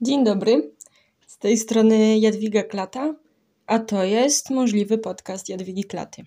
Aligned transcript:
Dzień 0.00 0.24
dobry, 0.24 0.70
z 1.26 1.38
tej 1.38 1.58
strony 1.58 2.18
Jadwiga 2.18 2.62
Klata, 2.62 3.14
a 3.66 3.78
to 3.78 4.04
jest 4.04 4.50
możliwy 4.50 4.98
podcast 4.98 5.48
Jadwigi 5.48 5.84
Klaty. 5.84 6.22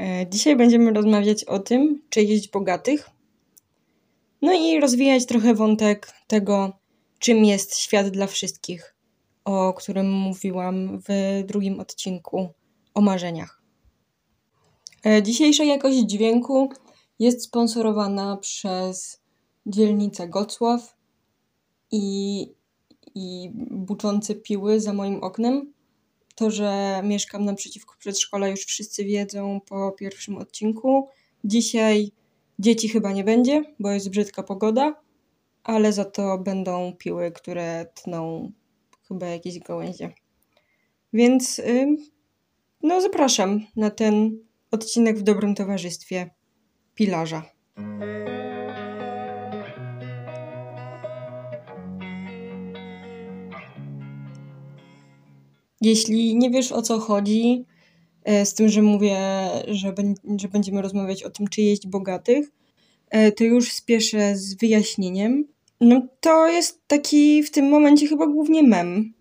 E, 0.00 0.26
dzisiaj 0.30 0.56
będziemy 0.56 0.92
rozmawiać 0.92 1.44
o 1.44 1.58
tym, 1.58 2.02
czy 2.08 2.22
jeść 2.22 2.50
bogatych, 2.50 3.10
no 4.42 4.52
i 4.52 4.80
rozwijać 4.80 5.26
trochę 5.26 5.54
wątek 5.54 6.12
tego, 6.26 6.72
czym 7.18 7.44
jest 7.44 7.76
świat 7.76 8.08
dla 8.08 8.26
wszystkich, 8.26 8.94
o 9.44 9.74
którym 9.74 10.12
mówiłam 10.12 10.98
w 11.08 11.42
drugim 11.46 11.80
odcinku 11.80 12.48
o 12.94 13.00
marzeniach. 13.00 13.62
E, 15.06 15.22
dzisiejsza 15.22 15.64
jakość 15.64 15.98
dźwięku 15.98 16.68
jest 17.18 17.44
sponsorowana 17.44 18.36
przez 18.36 19.20
dzielnicę 19.66 20.28
Gocław 20.28 20.96
i 21.92 22.55
i 23.16 23.50
buczące 23.70 24.34
piły 24.34 24.80
za 24.80 24.92
moim 24.92 25.22
oknem. 25.22 25.72
To, 26.34 26.50
że 26.50 27.00
mieszkam 27.04 27.44
naprzeciwko 27.44 27.94
przedszkola, 27.98 28.48
już 28.48 28.60
wszyscy 28.60 29.04
wiedzą 29.04 29.60
po 29.68 29.92
pierwszym 29.92 30.38
odcinku. 30.38 31.08
Dzisiaj 31.44 32.12
dzieci 32.58 32.88
chyba 32.88 33.12
nie 33.12 33.24
będzie, 33.24 33.62
bo 33.78 33.90
jest 33.90 34.10
brzydka 34.10 34.42
pogoda, 34.42 34.94
ale 35.64 35.92
za 35.92 36.04
to 36.04 36.38
będą 36.38 36.92
piły, 36.98 37.32
które 37.32 37.86
tną 37.94 38.52
chyba 39.08 39.26
jakieś 39.26 39.58
gałęzie. 39.58 40.12
Więc 41.12 41.60
no 42.82 43.00
zapraszam 43.00 43.60
na 43.76 43.90
ten 43.90 44.38
odcinek 44.70 45.18
w 45.18 45.22
dobrym 45.22 45.54
towarzystwie 45.54 46.30
pilarza. 46.94 47.42
Jeśli 55.86 56.36
nie 56.36 56.50
wiesz 56.50 56.72
o 56.72 56.82
co 56.82 56.98
chodzi, 56.98 57.64
e, 58.24 58.46
z 58.46 58.54
tym, 58.54 58.68
że 58.68 58.82
mówię, 58.82 59.18
że, 59.68 60.48
będziemy 60.52 60.82
rozmawiać 60.82 61.22
o 61.22 61.30
tym, 61.30 61.48
czy 61.48 61.62
jeść 61.62 61.86
bogatych, 61.86 62.50
e, 63.10 63.32
to 63.32 63.44
już 63.44 63.72
spieszę 63.72 64.36
z 64.36 64.54
wyjaśnieniem. 64.54 65.44
No 65.80 66.02
to 66.20 66.48
jest 66.48 66.80
taki 66.86 67.42
w 67.42 67.50
tym 67.50 67.68
momencie 67.68 68.06
chyba 68.06 68.26
głównie 68.26 68.62
mem, 68.62 69.14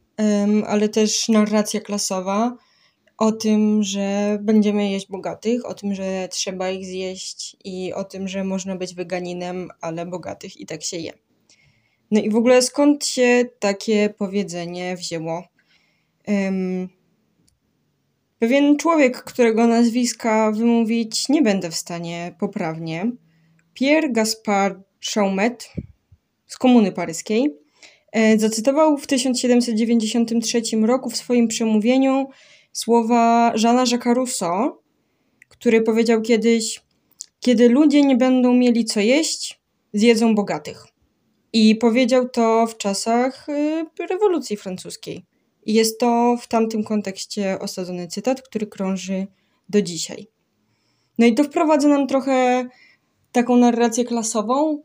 ale 0.67 0.89
też 0.89 1.29
narracja 1.29 1.81
klasowa 1.81 2.57
o 3.17 3.31
tym, 3.31 3.83
że 3.83 4.37
będziemy 4.41 4.91
jeść 4.91 5.07
bogatych, 5.07 5.65
o 5.65 5.73
tym, 5.73 5.95
że 5.95 6.27
trzeba 6.31 6.69
ich 6.69 6.85
zjeść 6.85 7.57
i 7.63 7.93
o 7.93 8.03
tym, 8.03 8.27
że 8.27 8.43
można 8.43 8.75
być 8.75 8.95
weganinem, 8.95 9.69
ale 9.81 10.05
bogatych 10.05 10.59
i 10.59 10.65
tak 10.65 10.83
się 10.83 10.97
je. 10.97 11.13
No 12.11 12.21
i 12.21 12.29
w 12.29 12.35
ogóle 12.35 12.61
skąd 12.61 13.05
się 13.05 13.45
takie 13.59 14.09
powiedzenie 14.17 14.95
wzięło? 14.95 15.54
Um, 16.27 16.89
pewien 18.39 18.77
człowiek, 18.77 19.23
którego 19.23 19.67
nazwiska 19.67 20.51
wymówić 20.51 21.29
nie 21.29 21.41
będę 21.41 21.71
w 21.71 21.75
stanie 21.75 22.35
poprawnie, 22.39 23.11
Pierre 23.73 24.09
Gaspard 24.09 24.77
Chaumet 25.13 25.69
z 26.47 26.57
Komuny 26.57 26.91
Paryskiej, 26.91 27.55
e, 28.11 28.39
zacytował 28.39 28.97
w 28.97 29.07
1793 29.07 30.61
roku 30.85 31.09
w 31.09 31.17
swoim 31.17 31.47
przemówieniu 31.47 32.27
słowa 32.73 33.53
Jeana 33.63 33.83
Jacques 33.91 34.15
Rousseau, 34.15 34.71
który 35.49 35.81
powiedział 35.81 36.21
kiedyś: 36.21 36.81
Kiedy 37.39 37.69
ludzie 37.69 38.01
nie 38.01 38.15
będą 38.15 38.53
mieli 38.53 38.85
co 38.85 38.99
jeść, 38.99 39.59
zjedzą 39.93 40.35
bogatych. 40.35 40.85
I 41.53 41.75
powiedział 41.75 42.29
to 42.29 42.67
w 42.67 42.77
czasach 42.77 43.49
y, 43.49 44.05
rewolucji 44.09 44.57
francuskiej. 44.57 45.25
I 45.65 45.73
jest 45.73 45.99
to 45.99 46.37
w 46.41 46.47
tamtym 46.47 46.83
kontekście 46.83 47.59
osadzony 47.59 48.07
cytat, 48.07 48.41
który 48.41 48.67
krąży 48.67 49.27
do 49.69 49.81
dzisiaj. 49.81 50.27
No 51.17 51.25
i 51.25 51.35
to 51.35 51.43
wprowadza 51.43 51.87
nam 51.87 52.07
trochę 52.07 52.65
taką 53.31 53.57
narrację 53.57 54.05
klasową, 54.05 54.83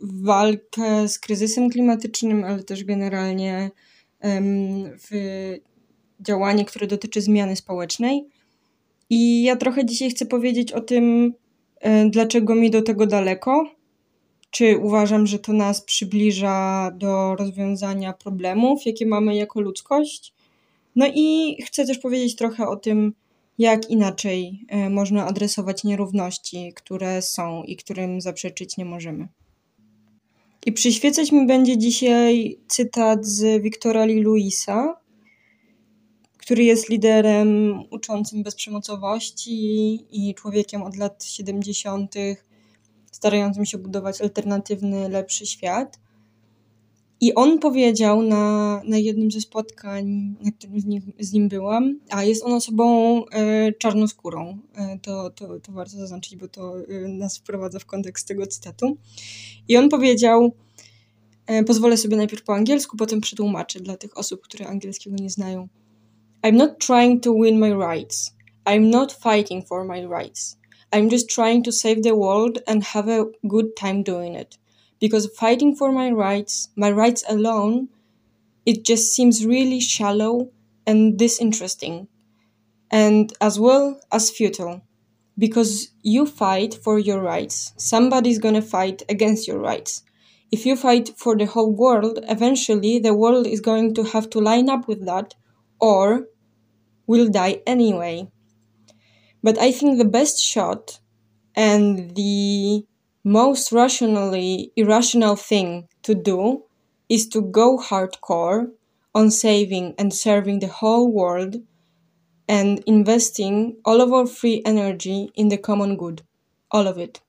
walkę 0.00 1.08
z 1.08 1.18
kryzysem 1.18 1.70
klimatycznym, 1.70 2.44
ale 2.44 2.64
też 2.64 2.84
generalnie 2.84 3.70
w 5.10 5.10
działanie, 6.20 6.64
które 6.64 6.86
dotyczy 6.86 7.20
zmiany 7.20 7.56
społecznej. 7.56 8.28
I 9.10 9.42
ja 9.42 9.56
trochę 9.56 9.84
dzisiaj 9.84 10.10
chcę 10.10 10.26
powiedzieć 10.26 10.72
o 10.72 10.80
tym, 10.80 11.34
e, 11.80 12.10
dlaczego 12.10 12.54
mi 12.54 12.70
do 12.70 12.82
tego 12.82 13.06
daleko, 13.06 13.64
czy 14.52 14.78
uważam, 14.78 15.26
że 15.26 15.38
to 15.38 15.52
nas 15.52 15.80
przybliża 15.80 16.90
do 16.94 17.36
rozwiązania 17.36 18.12
problemów, 18.12 18.86
jakie 18.86 19.06
mamy 19.06 19.36
jako 19.36 19.60
ludzkość. 19.60 20.34
No 20.96 21.06
i 21.14 21.56
chcę 21.62 21.86
też 21.86 21.98
powiedzieć 21.98 22.36
trochę 22.36 22.68
o 22.68 22.76
tym, 22.76 23.12
jak 23.58 23.90
inaczej 23.90 24.66
e, 24.68 24.90
można 24.90 25.26
adresować 25.26 25.84
nierówności, 25.84 26.72
które 26.76 27.22
są 27.22 27.62
i 27.62 27.76
którym 27.76 28.20
zaprzeczyć 28.20 28.76
nie 28.76 28.84
możemy. 28.84 29.28
I 30.66 30.72
przyświecać 30.72 31.32
mi 31.32 31.46
będzie 31.46 31.78
dzisiaj 31.78 32.58
cytat 32.68 33.26
z 33.26 33.62
Wiktora 33.62 34.06
Louisa, 34.06 34.96
który 36.36 36.64
jest 36.64 36.88
liderem 36.88 37.80
uczącym 37.90 38.42
bezprzemocowości 38.42 39.94
i 40.10 40.34
człowiekiem 40.34 40.82
od 40.82 40.96
lat 40.96 41.24
70 41.24 42.14
starającym 43.12 43.66
się 43.66 43.78
budować 43.78 44.20
alternatywny, 44.20 45.08
lepszy 45.08 45.46
świat. 45.46 45.98
I 47.20 47.34
on 47.34 47.58
powiedział 47.58 48.22
na, 48.22 48.80
na 48.84 48.98
jednym 48.98 49.30
ze 49.30 49.40
spotkań, 49.40 50.34
na 50.40 50.52
którym 50.52 50.80
z 50.80 50.84
nim, 50.84 51.12
z 51.18 51.32
nim 51.32 51.48
byłam, 51.48 52.00
a 52.10 52.24
jest 52.24 52.44
on 52.44 52.52
osobą 52.52 53.24
e, 53.26 53.72
czarnoskórą. 53.72 54.58
E, 54.74 54.98
to, 54.98 55.30
to, 55.30 55.60
to 55.60 55.72
warto 55.72 55.96
zaznaczyć, 55.96 56.36
bo 56.36 56.48
to 56.48 56.74
e, 56.78 57.08
nas 57.08 57.38
wprowadza 57.38 57.78
w 57.78 57.86
kontekst 57.86 58.28
tego 58.28 58.46
cytatu. 58.46 58.96
I 59.68 59.76
on 59.76 59.88
powiedział, 59.88 60.52
e, 61.46 61.64
pozwolę 61.64 61.96
sobie 61.96 62.16
najpierw 62.16 62.42
po 62.42 62.54
angielsku, 62.54 62.96
potem 62.96 63.20
przetłumaczę 63.20 63.80
dla 63.80 63.96
tych 63.96 64.18
osób, 64.18 64.40
które 64.40 64.66
angielskiego 64.66 65.16
nie 65.20 65.30
znają. 65.30 65.68
I'm 66.42 66.56
not 66.56 66.86
trying 66.86 67.22
to 67.22 67.34
win 67.34 67.58
my 67.58 67.74
rights. 67.74 68.34
I'm 68.64 68.90
not 68.90 69.12
fighting 69.12 69.68
for 69.68 69.84
my 69.84 70.06
rights. 70.06 70.61
I'm 70.92 71.08
just 71.08 71.30
trying 71.30 71.62
to 71.64 71.72
save 71.72 72.02
the 72.02 72.14
world 72.14 72.58
and 72.66 72.84
have 72.84 73.08
a 73.08 73.26
good 73.48 73.76
time 73.76 74.02
doing 74.02 74.34
it. 74.34 74.58
Because 75.00 75.26
fighting 75.26 75.74
for 75.74 75.90
my 75.90 76.10
rights, 76.10 76.68
my 76.76 76.90
rights 76.90 77.24
alone, 77.28 77.88
it 78.66 78.84
just 78.84 79.14
seems 79.14 79.44
really 79.46 79.80
shallow 79.80 80.50
and 80.86 81.18
disinteresting. 81.18 82.08
And 82.90 83.32
as 83.40 83.58
well 83.58 84.00
as 84.12 84.30
futile. 84.30 84.82
Because 85.38 85.88
you 86.02 86.26
fight 86.26 86.74
for 86.74 86.98
your 86.98 87.20
rights, 87.20 87.72
somebody's 87.78 88.38
gonna 88.38 88.62
fight 88.62 89.02
against 89.08 89.48
your 89.48 89.58
rights. 89.58 90.02
If 90.50 90.66
you 90.66 90.76
fight 90.76 91.12
for 91.16 91.34
the 91.36 91.46
whole 91.46 91.72
world, 91.72 92.18
eventually 92.28 92.98
the 92.98 93.14
world 93.14 93.46
is 93.46 93.62
going 93.62 93.94
to 93.94 94.04
have 94.04 94.28
to 94.30 94.38
line 94.38 94.68
up 94.68 94.86
with 94.86 95.06
that 95.06 95.34
or 95.80 96.28
will 97.06 97.28
die 97.30 97.62
anyway. 97.66 98.28
But 99.42 99.58
I 99.58 99.72
think 99.72 99.98
the 99.98 100.04
best 100.04 100.40
shot 100.40 101.00
and 101.54 102.14
the 102.14 102.84
most 103.24 103.72
rationally 103.72 104.72
irrational 104.76 105.36
thing 105.36 105.88
to 106.02 106.14
do 106.14 106.64
is 107.08 107.28
to 107.28 107.42
go 107.42 107.78
hardcore 107.78 108.68
on 109.14 109.30
saving 109.30 109.94
and 109.98 110.12
serving 110.12 110.60
the 110.60 110.68
whole 110.68 111.12
world 111.12 111.56
and 112.48 112.82
investing 112.86 113.76
all 113.84 114.00
of 114.00 114.12
our 114.12 114.26
free 114.26 114.62
energy 114.64 115.30
in 115.34 115.48
the 115.48 115.58
common 115.58 115.96
good. 115.96 116.22
All 116.70 116.86
of 116.88 116.98
it. 116.98 117.20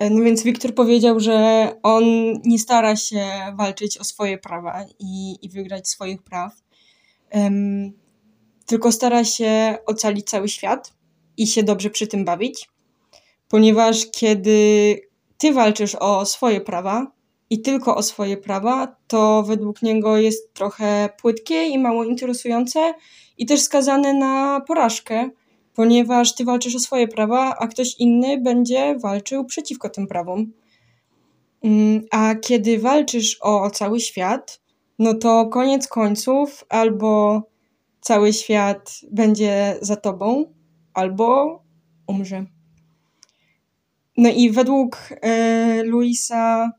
No 0.00 0.24
więc 0.24 0.42
Wiktor 0.42 0.74
powiedział, 0.74 1.20
że 1.20 1.72
on 1.82 2.04
nie 2.44 2.58
stara 2.58 2.96
się 2.96 3.26
walczyć 3.56 3.98
o 3.98 4.04
swoje 4.04 4.38
prawa 4.38 4.84
i, 4.98 5.36
i 5.42 5.48
wygrać 5.48 5.88
swoich 5.88 6.22
praw, 6.22 6.62
um, 7.34 7.92
tylko 8.68 8.92
stara 8.92 9.24
się 9.24 9.78
ocalić 9.86 10.30
cały 10.30 10.48
świat 10.48 10.92
i 11.36 11.46
się 11.46 11.62
dobrze 11.62 11.90
przy 11.90 12.06
tym 12.06 12.24
bawić, 12.24 12.68
ponieważ 13.48 14.10
kiedy 14.10 15.00
ty 15.38 15.52
walczysz 15.52 15.94
o 15.94 16.26
swoje 16.26 16.60
prawa 16.60 17.12
i 17.50 17.60
tylko 17.62 17.96
o 17.96 18.02
swoje 18.02 18.36
prawa, 18.36 18.96
to 19.06 19.42
według 19.42 19.82
niego 19.82 20.16
jest 20.16 20.54
trochę 20.54 21.08
płytkie 21.20 21.66
i 21.66 21.78
mało 21.78 22.04
interesujące 22.04 22.94
i 23.38 23.46
też 23.46 23.60
skazane 23.60 24.14
na 24.14 24.60
porażkę, 24.66 25.30
ponieważ 25.74 26.34
ty 26.34 26.44
walczysz 26.44 26.76
o 26.76 26.80
swoje 26.80 27.08
prawa, 27.08 27.56
a 27.58 27.66
ktoś 27.66 27.94
inny 27.98 28.40
będzie 28.40 28.96
walczył 28.98 29.44
przeciwko 29.44 29.88
tym 29.88 30.06
prawom. 30.06 30.52
Mm, 31.64 32.04
a 32.10 32.34
kiedy 32.34 32.78
walczysz 32.78 33.38
o 33.40 33.70
cały 33.70 34.00
świat, 34.00 34.60
no 34.98 35.14
to 35.14 35.46
koniec 35.46 35.88
końców 35.88 36.64
albo 36.68 37.42
cały 38.08 38.32
świat 38.32 39.00
będzie 39.10 39.76
za 39.80 39.96
tobą, 39.96 40.54
albo 40.94 41.58
umrze. 42.06 42.44
No 44.16 44.28
i 44.28 44.50
według 44.50 44.98
e, 45.10 45.82
Luisa 45.84 46.72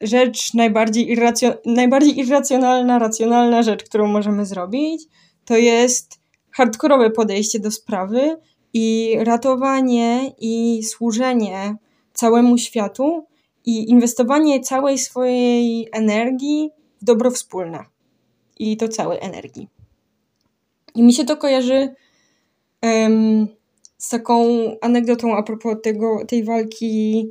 rzecz 0.00 0.54
najbardziej, 0.54 1.16
irracjo- 1.16 1.56
najbardziej 1.66 2.18
irracjonalna, 2.18 2.98
racjonalna 2.98 3.62
rzecz, 3.62 3.84
którą 3.84 4.06
możemy 4.06 4.46
zrobić, 4.46 5.02
to 5.44 5.56
jest 5.56 6.20
hardkorowe 6.50 7.10
podejście 7.10 7.60
do 7.60 7.70
sprawy 7.70 8.36
i 8.72 9.16
ratowanie 9.20 10.32
i 10.38 10.82
służenie 10.82 11.76
całemu 12.12 12.58
światu 12.58 13.26
i 13.64 13.90
inwestowanie 13.90 14.60
całej 14.60 14.98
swojej 14.98 15.88
energii 15.92 16.70
w 17.02 17.04
dobro 17.04 17.30
wspólne. 17.30 17.84
I 18.58 18.76
to 18.76 18.88
całej 18.88 19.18
energii. 19.22 19.75
I 20.96 21.02
mi 21.02 21.12
się 21.12 21.24
to 21.24 21.36
kojarzy 21.36 21.94
um, 22.82 23.46
z 23.98 24.08
taką 24.08 24.46
anegdotą 24.80 25.36
a 25.36 25.42
propos 25.42 25.76
tego, 25.82 26.24
tej 26.28 26.44
walki, 26.44 27.26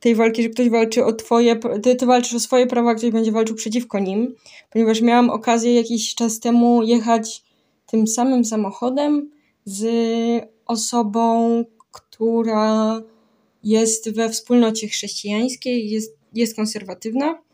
tej 0.00 0.14
walki, 0.14 0.42
że 0.42 0.48
ktoś 0.48 0.68
walczy 0.68 1.04
o 1.04 1.12
twoje, 1.12 1.56
ty, 1.82 1.96
ty 1.96 2.06
walczysz 2.06 2.34
o 2.34 2.40
swoje 2.40 2.66
prawa, 2.66 2.94
ktoś 2.94 3.10
będzie 3.10 3.32
walczył 3.32 3.56
przeciwko 3.56 3.98
nim, 3.98 4.34
ponieważ 4.70 5.00
miałam 5.00 5.30
okazję 5.30 5.74
jakiś 5.74 6.14
czas 6.14 6.40
temu 6.40 6.82
jechać 6.82 7.42
tym 7.86 8.06
samym 8.06 8.44
samochodem 8.44 9.30
z 9.64 9.84
osobą, 10.66 11.64
która 11.92 13.02
jest 13.64 14.10
we 14.14 14.30
wspólnocie 14.30 14.88
chrześcijańskiej, 14.88 15.90
jest, 15.90 16.16
jest 16.34 16.56
konserwatywna 16.56 17.45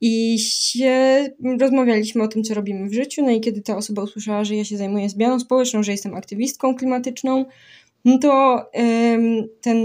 i 0.00 0.38
się 0.38 1.26
rozmawialiśmy 1.60 2.22
o 2.22 2.28
tym, 2.28 2.44
co 2.44 2.54
robimy 2.54 2.88
w 2.88 2.92
życiu. 2.92 3.22
No 3.22 3.30
i 3.30 3.40
kiedy 3.40 3.60
ta 3.62 3.76
osoba 3.76 4.02
usłyszała, 4.02 4.44
że 4.44 4.56
ja 4.56 4.64
się 4.64 4.76
zajmuję 4.76 5.08
zmianą 5.08 5.40
społeczną, 5.40 5.82
że 5.82 5.92
jestem 5.92 6.14
aktywistką 6.14 6.74
klimatyczną, 6.74 7.44
no 8.04 8.18
to 8.18 8.62
ym, 9.12 9.48
ten, 9.60 9.78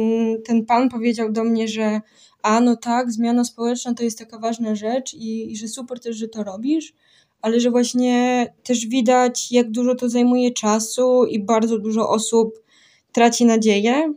ten 0.45 0.65
pan 0.65 0.89
powiedział 0.89 1.31
do 1.31 1.43
mnie, 1.43 1.67
że 1.67 2.01
a 2.43 2.59
no 2.61 2.75
tak, 2.75 3.11
zmiana 3.11 3.43
społeczna 3.43 3.93
to 3.93 4.03
jest 4.03 4.19
taka 4.19 4.39
ważna 4.39 4.75
rzecz 4.75 5.13
i, 5.13 5.51
i 5.51 5.57
że 5.57 5.67
super 5.67 5.99
też, 5.99 6.17
że 6.17 6.27
to 6.27 6.43
robisz, 6.43 6.93
ale 7.41 7.59
że 7.59 7.71
właśnie 7.71 8.47
też 8.63 8.87
widać, 8.87 9.51
jak 9.51 9.71
dużo 9.71 9.95
to 9.95 10.09
zajmuje 10.09 10.51
czasu 10.51 11.25
i 11.25 11.39
bardzo 11.39 11.79
dużo 11.79 12.09
osób 12.09 12.63
traci 13.11 13.45
nadzieję 13.45 14.13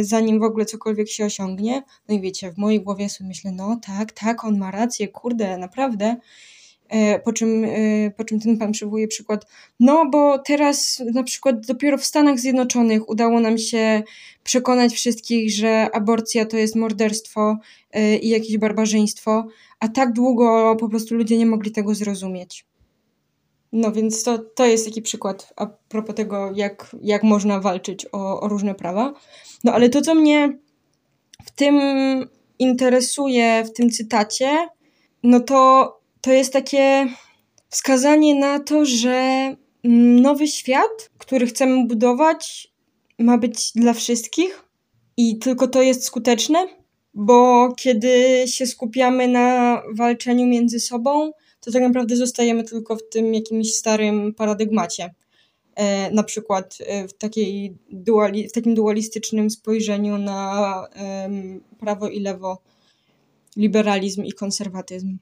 zanim 0.00 0.40
w 0.40 0.42
ogóle 0.42 0.64
cokolwiek 0.64 1.08
się 1.08 1.24
osiągnie. 1.24 1.82
No 2.08 2.14
i 2.14 2.20
wiecie, 2.20 2.52
w 2.52 2.58
mojej 2.58 2.80
głowie 2.80 3.08
sobie 3.08 3.28
myślę, 3.28 3.52
no 3.52 3.78
tak, 3.86 4.12
tak, 4.12 4.44
on 4.44 4.58
ma 4.58 4.70
rację, 4.70 5.08
kurde, 5.08 5.58
naprawdę. 5.58 6.16
E, 6.88 7.18
po 7.18 7.32
czym, 7.32 7.64
e, 7.64 8.10
po 8.10 8.24
czym 8.24 8.40
ten 8.40 8.58
pan 8.58 8.72
przywołuje 8.72 9.08
przykład, 9.08 9.46
no 9.80 10.10
bo 10.10 10.38
teraz 10.38 11.02
na 11.14 11.22
przykład 11.22 11.66
dopiero 11.66 11.98
w 11.98 12.04
Stanach 12.04 12.38
Zjednoczonych 12.38 13.08
udało 13.08 13.40
nam 13.40 13.58
się 13.58 14.02
przekonać 14.44 14.94
wszystkich, 14.94 15.50
że 15.50 15.88
aborcja 15.92 16.46
to 16.46 16.56
jest 16.56 16.76
morderstwo 16.76 17.58
i 18.20 18.28
jakieś 18.28 18.58
barbarzyństwo, 18.58 19.46
a 19.80 19.88
tak 19.88 20.12
długo 20.12 20.76
po 20.80 20.88
prostu 20.88 21.14
ludzie 21.14 21.38
nie 21.38 21.46
mogli 21.46 21.72
tego 21.72 21.94
zrozumieć. 21.94 22.67
No 23.72 23.92
więc 23.92 24.22
to, 24.22 24.38
to 24.38 24.66
jest 24.66 24.84
taki 24.84 25.02
przykład 25.02 25.52
a 25.56 25.66
propos 25.66 26.14
tego, 26.14 26.52
jak, 26.54 26.96
jak 27.02 27.22
można 27.22 27.60
walczyć 27.60 28.06
o, 28.12 28.40
o 28.40 28.48
różne 28.48 28.74
prawa. 28.74 29.14
No 29.64 29.72
ale 29.72 29.88
to, 29.88 30.02
co 30.02 30.14
mnie 30.14 30.58
w 31.44 31.50
tym 31.50 31.80
interesuje, 32.58 33.64
w 33.64 33.72
tym 33.72 33.90
cytacie, 33.90 34.68
no 35.22 35.40
to, 35.40 35.92
to 36.20 36.32
jest 36.32 36.52
takie 36.52 37.06
wskazanie 37.68 38.34
na 38.34 38.60
to, 38.60 38.84
że 38.84 39.56
nowy 40.22 40.46
świat, 40.46 41.10
który 41.18 41.46
chcemy 41.46 41.86
budować, 41.86 42.72
ma 43.18 43.38
być 43.38 43.72
dla 43.74 43.92
wszystkich 43.92 44.64
i 45.16 45.38
tylko 45.38 45.68
to 45.68 45.82
jest 45.82 46.04
skuteczne, 46.04 46.66
bo 47.14 47.68
kiedy 47.76 48.44
się 48.46 48.66
skupiamy 48.66 49.28
na 49.28 49.82
walczeniu 49.94 50.46
między 50.46 50.80
sobą, 50.80 51.32
to 51.68 51.72
tak 51.72 51.82
naprawdę 51.82 52.16
zostajemy 52.16 52.64
tylko 52.64 52.96
w 52.96 53.08
tym 53.08 53.34
jakimś 53.34 53.74
starym 53.74 54.34
paradygmacie. 54.34 55.14
E, 55.74 56.10
na 56.10 56.22
przykład 56.22 56.78
e, 56.80 57.08
w, 57.08 57.12
takiej 57.14 57.76
duali, 57.90 58.48
w 58.48 58.52
takim 58.52 58.74
dualistycznym 58.74 59.50
spojrzeniu 59.50 60.18
na 60.18 60.88
prawo 61.80 62.08
i 62.08 62.20
lewo, 62.20 62.58
liberalizm 63.56 64.24
i 64.24 64.32
konserwatyzm. 64.32 65.18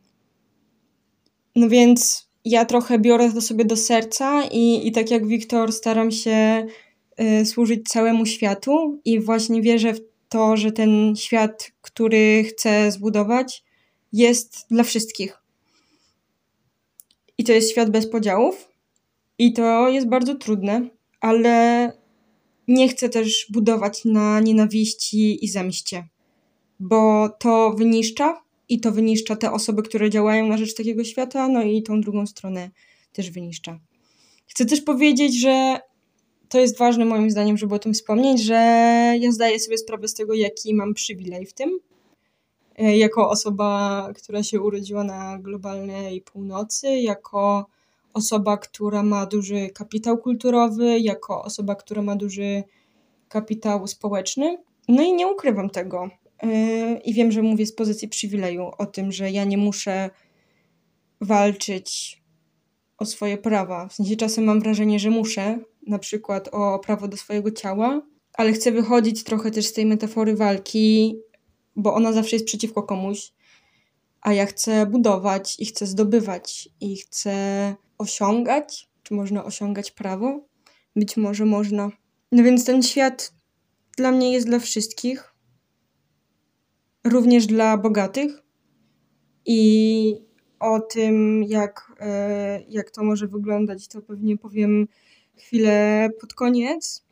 No 1.57 1.69
więc 1.69 2.29
ja 2.45 2.65
trochę 2.65 2.99
biorę 2.99 3.33
to 3.33 3.41
sobie 3.41 3.65
do 3.65 3.77
serca 3.77 4.45
i, 4.53 4.89
i 4.89 4.93
tak 4.93 5.11
jak 5.11 5.27
Wiktor 5.27 5.73
staram 5.73 6.11
się 6.11 6.67
e, 7.17 7.45
służyć 7.45 7.89
całemu 7.89 8.27
światu 8.27 9.01
i 9.05 9.21
właśnie 9.21 9.63
wierzę 9.63 9.95
w 9.95 10.01
to, 10.29 10.57
że 10.57 10.73
ten 10.73 11.17
świat, 11.17 11.73
który 11.81 12.45
chcę 12.45 12.93
zbudować, 12.93 13.65
jest 14.13 14.67
dla 14.71 14.85
wszystkich. 14.85 15.46
I 17.39 17.45
to 17.45 17.53
jest 17.53 17.71
świat 17.71 17.91
bez 17.91 18.11
podziałów, 18.11 18.69
i 19.39 19.53
to 19.53 19.89
jest 19.89 20.09
bardzo 20.09 20.35
trudne, 20.35 20.89
ale 21.21 21.93
nie 22.69 22.89
chcę 22.89 23.09
też 23.09 23.47
budować 23.51 24.05
na 24.05 24.41
nienawiści 24.41 25.45
i 25.45 25.49
zemście, 25.49 26.09
bo 26.81 27.29
to 27.29 27.71
wyniszcza 27.71 28.43
i 28.69 28.81
to 28.81 28.93
wyniszcza 28.93 29.37
te 29.37 29.53
osoby, 29.53 29.83
które 29.83 30.11
działają 30.11 30.47
na 30.47 30.57
rzecz 30.57 30.75
takiego 30.75 31.05
świata, 31.05 31.49
no 31.49 31.63
i 31.63 31.83
tą 31.83 32.01
drugą 32.01 32.27
stronę 32.27 32.71
też 33.13 33.31
wyniszcza. 33.31 33.81
Chcę 34.47 34.67
też 34.67 34.81
powiedzieć, 34.81 35.41
że 35.41 35.79
to 36.49 36.61
jest 36.61 36.79
ważne 36.79 37.05
moim 37.05 37.31
zdaniem, 37.31 37.57
żeby 37.57 37.75
o 37.75 37.79
tym 37.79 37.95
wspomnieć, 37.95 38.43
że 38.43 38.55
ja 39.21 39.33
zdaję 39.33 39.61
sobie 39.61 39.79
sprawę 39.79 40.09
z 40.09 40.15
tego, 40.15 40.35
jaki 40.35 40.75
mam 40.75 40.95
przywilej 40.95 41.47
w 41.47 41.53
tym. 41.53 41.79
E, 42.79 42.97
jako 42.97 43.31
osoba, 43.31 44.09
która 44.15 44.43
się 44.43 44.61
urodziła 44.61 45.05
na 45.05 45.39
globalnej 45.39 46.21
północy, 46.21 46.97
jako 46.97 47.67
osoba, 48.15 48.57
która 48.57 49.03
ma 49.03 49.27
duży 49.27 49.71
kapitał 49.71 50.19
kulturowy, 50.19 50.99
jako 50.99 51.43
osoba, 51.43 51.75
która 51.75 52.03
ma 52.03 52.17
duży 52.17 52.63
kapitał 53.29 53.87
społeczny. 53.87 54.59
No 54.89 55.03
i 55.03 55.13
nie 55.13 55.27
ukrywam 55.27 55.71
tego. 55.71 56.11
Yy, 56.43 56.99
I 57.05 57.15
wiem, 57.15 57.33
że 57.33 57.43
mówię 57.43 57.67
z 57.67 57.75
pozycji 57.75 58.09
przywileju 58.09 58.71
o 58.79 58.87
tym, 58.87 59.13
że 59.13 59.31
ja 59.31 59.45
nie 59.45 59.59
muszę 59.59 60.11
walczyć 61.21 62.23
o 62.99 63.05
swoje 63.05 63.39
prawa. 63.39 63.89
W 63.89 63.93
sensie 63.93 64.17
czasem 64.17 64.45
mam 64.45 64.61
wrażenie, 64.61 64.99
że 64.99 65.11
muszę, 65.11 65.59
na 65.87 65.99
przykład 65.99 66.49
o 66.53 66.79
prawo 66.79 67.09
do 67.09 67.17
swojego 67.17 67.51
ciała, 67.51 68.03
ale 68.35 68.53
chcę 68.53 68.73
wychodzić 68.73 69.25
trochę 69.25 69.51
też 69.51 69.67
z 69.67 69.73
tej 69.73 69.87
metafory 69.87 70.37
walki, 70.37 71.17
bo 71.77 71.95
ona 71.95 72.13
zawsze 72.13 72.37
jest 72.37 72.47
przeciwko 72.47 72.83
komuś, 72.83 73.33
a 74.21 74.33
ja 74.33 74.47
chcę 74.47 74.87
budować 74.87 75.57
i 75.61 75.67
chcę 75.67 75.87
zdobywać 75.87 76.69
i 76.81 76.97
chcę 76.97 77.35
osiągać? 77.99 78.89
Czy 79.03 79.15
można 79.15 79.45
osiągać 79.45 79.91
prawo? 79.91 80.41
Być 80.97 81.17
może 81.17 81.45
można. 81.45 81.91
No 82.33 82.43
więc 82.43 82.65
ten 82.65 82.83
świat 82.83 83.33
dla 83.97 84.11
mnie 84.11 84.33
jest 84.33 84.47
dla 84.47 84.59
wszystkich, 84.59 85.35
również 87.05 87.47
dla 87.47 87.77
bogatych. 87.77 88.43
I 89.47 90.15
o 90.61 90.81
tym, 90.81 91.45
jak, 91.45 91.93
e, 92.01 92.63
jak 92.69 92.91
to 92.91 93.05
może 93.05 93.27
wyglądać, 93.27 93.89
to 93.89 94.03
pewnie 94.03 94.37
powiem 94.37 94.89
chwilę 95.37 96.09
pod 96.21 96.35
koniec. 96.35 97.05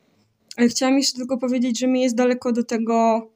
Ale 0.57 0.67
chciałam 0.67 0.97
jeszcze 0.97 1.17
tylko 1.17 1.37
powiedzieć, 1.37 1.79
że 1.79 1.87
mi 1.87 2.01
jest 2.01 2.15
daleko 2.15 2.51
do 2.51 2.63
tego 2.63 3.27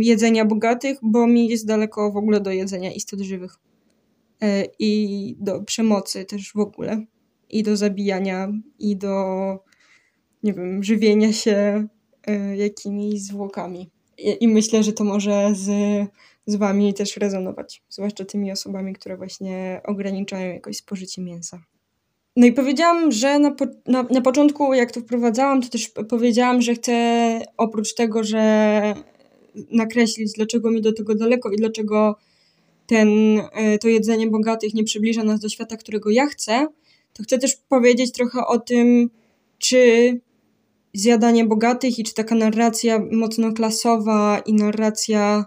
jedzenia 0.00 0.44
bogatych, 0.44 0.98
bo 1.02 1.26
mi 1.26 1.48
jest 1.48 1.66
daleko 1.66 2.12
w 2.12 2.16
ogóle 2.16 2.40
do 2.40 2.50
jedzenia 2.50 2.92
istot 2.92 3.20
żywych. 3.20 3.58
E, 4.42 4.64
i 4.78 5.36
do 5.40 5.62
przemocy 5.62 6.24
też 6.24 6.52
w 6.52 6.58
ogóle, 6.58 7.04
i 7.50 7.62
do 7.62 7.76
zabijania, 7.76 8.52
i 8.78 8.96
do, 8.96 9.14
nie 10.42 10.52
wiem, 10.52 10.82
żywienia 10.82 11.32
się 11.32 11.86
e, 12.26 12.56
jakimiś 12.56 13.22
zwłokami. 13.22 13.90
I, 14.18 14.44
i 14.44 14.48
myślę, 14.48 14.82
że 14.82 14.92
to 14.92 15.04
może 15.04 15.54
z, 15.54 15.68
z 16.46 16.56
Wami 16.56 16.94
też 16.94 17.16
rezonować, 17.16 17.82
zwłaszcza 17.88 18.24
tymi 18.24 18.52
osobami, 18.52 18.92
które 18.92 19.16
właśnie 19.16 19.80
ograniczają 19.84 20.54
jakoś 20.54 20.76
spożycie 20.76 21.22
mięsa. 21.22 21.62
No 22.36 22.46
i 22.46 22.52
powiedziałam, 22.52 23.12
że 23.12 23.38
na, 23.38 23.50
po, 23.50 23.66
na, 23.86 24.02
na 24.02 24.20
początku, 24.20 24.74
jak 24.74 24.92
to 24.92 25.00
wprowadzałam, 25.00 25.62
to 25.62 25.68
też 25.68 25.92
powiedziałam, 26.08 26.62
że 26.62 26.74
chcę 26.74 27.40
oprócz 27.56 27.94
tego, 27.94 28.24
że 28.24 28.94
nakreślić, 29.70 30.32
dlaczego 30.32 30.70
mi 30.70 30.80
do 30.80 30.92
tego 30.92 31.14
daleko 31.14 31.50
i 31.50 31.56
dlaczego 31.56 32.16
ten, 32.86 33.08
e, 33.52 33.78
to 33.78 33.88
jedzenie 33.88 34.26
bogatych 34.26 34.74
nie 34.74 34.84
przybliża 34.84 35.24
nas 35.24 35.40
do 35.40 35.48
świata, 35.48 35.76
którego 35.76 36.10
ja 36.10 36.26
chcę, 36.26 36.66
to 37.12 37.22
chcę 37.22 37.38
też 37.38 37.56
powiedzieć 37.68 38.12
trochę 38.12 38.46
o 38.46 38.58
tym, 38.58 39.10
czy 39.58 40.20
zjadanie 40.94 41.44
bogatych 41.44 41.98
i 41.98 42.04
czy 42.04 42.14
taka 42.14 42.34
narracja 42.34 43.02
mocno 43.12 43.52
klasowa 43.52 44.42
i 44.46 44.52
narracja 44.52 45.44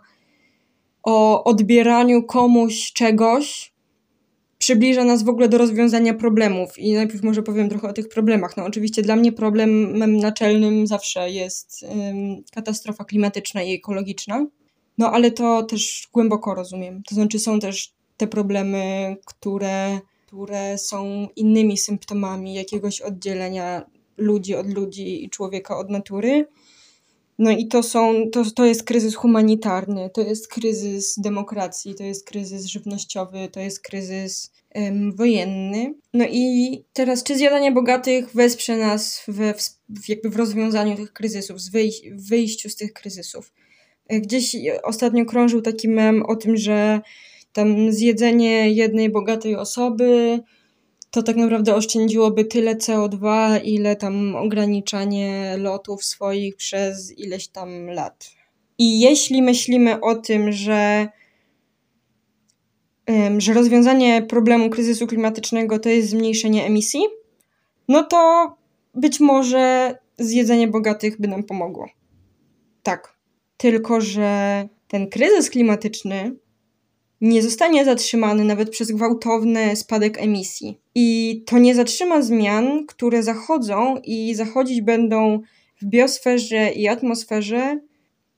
o 1.04 1.44
odbieraniu 1.44 2.24
komuś 2.24 2.94
czegoś 2.94 3.74
przybliża 4.60 5.04
nas 5.04 5.24
w 5.24 5.30
ogóle 5.30 5.50
do 5.50 5.58
rozwiązania 5.58 6.14
problemów. 6.14 6.80
I 6.80 6.94
najpierw 6.94 7.24
może 7.24 7.44
powiem 7.44 7.70
trochę 7.70 7.88
o 7.88 7.94
tych 7.94 8.10
problemach. 8.10 8.58
No 8.58 8.66
oczywiście 8.66 9.02
dla 9.02 9.16
mnie 9.16 9.32
problemem 9.32 10.18
naczelnym 10.18 10.88
zawsze 10.88 11.32
jest 11.32 11.84
ym, 11.84 12.44
katastrofa 12.54 13.06
klimatyczna 13.06 13.64
i 13.64 13.74
ekologiczna 13.74 14.46
No 14.98 15.12
ale 15.12 15.32
to 15.32 15.64
też 15.64 16.10
głęboko 16.14 16.56
rozumiem. 16.56 17.04
To 17.10 17.16
znaczy 17.16 17.40
są 17.40 17.60
też 17.60 17.94
te 18.18 18.28
problemy, 18.28 19.16
które, 19.26 20.00
które 20.28 20.78
są 20.78 21.28
innymi 21.36 21.78
symptomami 21.78 22.54
jakiegoś 22.54 23.02
oddzielenia 23.02 23.86
ludzi 24.18 24.56
od 24.56 24.74
ludzi 24.74 25.26
i 25.26 25.30
człowieka 25.30 25.78
od 25.78 25.90
natury. 25.90 26.48
No 27.40 27.52
i 27.52 27.68
to 27.68 27.84
są, 27.84 28.30
to, 28.32 28.52
to 28.52 28.66
jest 28.66 28.84
kryzys 28.84 29.16
humanitarny, 29.16 30.10
to 30.14 30.22
jest 30.22 30.48
kryzys 30.48 31.20
demokracji, 31.20 31.96
to 31.96 32.04
jest 32.04 32.26
kryzys 32.26 32.66
żywnościowy, 32.66 33.50
to 33.52 33.60
jest 33.60 33.80
kryzys 33.80 34.52
wojenny. 35.16 35.94
No 36.14 36.26
i 36.26 36.84
teraz, 36.94 37.24
czy 37.24 37.38
zjadanie 37.38 37.72
bogatych 37.72 38.36
wesprze 38.36 38.78
nas 38.78 39.24
w, 39.28 39.54
w, 39.90 40.10
jakby 40.10 40.30
w 40.30 40.36
rozwiązaniu 40.36 40.96
tych 40.96 41.14
kryzysów, 41.14 41.58
w 42.12 42.30
wyjściu 42.30 42.70
z 42.70 42.76
tych 42.76 42.94
kryzysów? 42.94 43.54
Gdzieś 44.10 44.56
ostatnio 44.84 45.26
krążył 45.26 45.62
taki 45.62 45.88
mem 45.88 46.24
o 46.24 46.36
tym, 46.36 46.58
że 46.58 47.02
tam 47.54 47.92
zjedzenie 47.92 48.70
jednej 48.70 49.10
bogatej 49.10 49.56
osoby 49.56 50.40
to 51.12 51.24
tak 51.24 51.36
naprawdę 51.36 51.76
oszczędziłoby 51.76 52.46
tyle 52.46 52.76
CO2, 52.76 53.60
ile 53.64 53.96
tam 53.96 54.36
ograniczanie 54.36 55.56
lotów 55.58 56.06
swoich 56.06 56.56
przez 56.56 57.18
ileś 57.18 57.48
tam 57.48 57.88
lat. 57.88 58.32
I 58.78 59.00
jeśli 59.00 59.42
myślimy 59.42 60.02
o 60.02 60.16
tym, 60.16 60.52
że, 60.52 61.08
że 63.38 63.54
rozwiązanie 63.54 64.22
problemu 64.22 64.70
kryzysu 64.70 65.08
klimatycznego 65.08 65.80
to 65.80 65.90
jest 65.90 66.10
zmniejszenie 66.10 66.66
emisji, 66.66 67.02
no 67.88 68.04
to 68.04 68.54
być 68.96 69.20
może 69.20 69.96
zjedzenie 70.18 70.68
bogatych 70.68 71.22
by 71.22 71.28
nam 71.28 71.44
pomogło. 71.44 71.90
Tak. 72.84 73.20
Tylko, 73.58 74.02
że 74.02 74.68
ten 74.88 75.10
kryzys 75.10 75.50
klimatyczny 75.50 76.36
nie 77.22 77.42
zostanie 77.42 77.86
zatrzymany 77.86 78.44
nawet 78.44 78.70
przez 78.70 78.92
gwałtowny 78.92 79.76
spadek 79.76 80.22
emisji. 80.22 80.78
I 80.96 81.44
to 81.46 81.60
nie 81.60 81.76
zatrzyma 81.76 82.22
zmian, 82.22 82.86
które 82.86 83.24
zachodzą 83.24 83.98
i 84.04 84.36
zachodzić 84.36 84.82
będą 84.82 85.42
w 85.82 85.86
biosferze 85.86 86.72
i 86.72 86.88
atmosferze, 86.88 87.80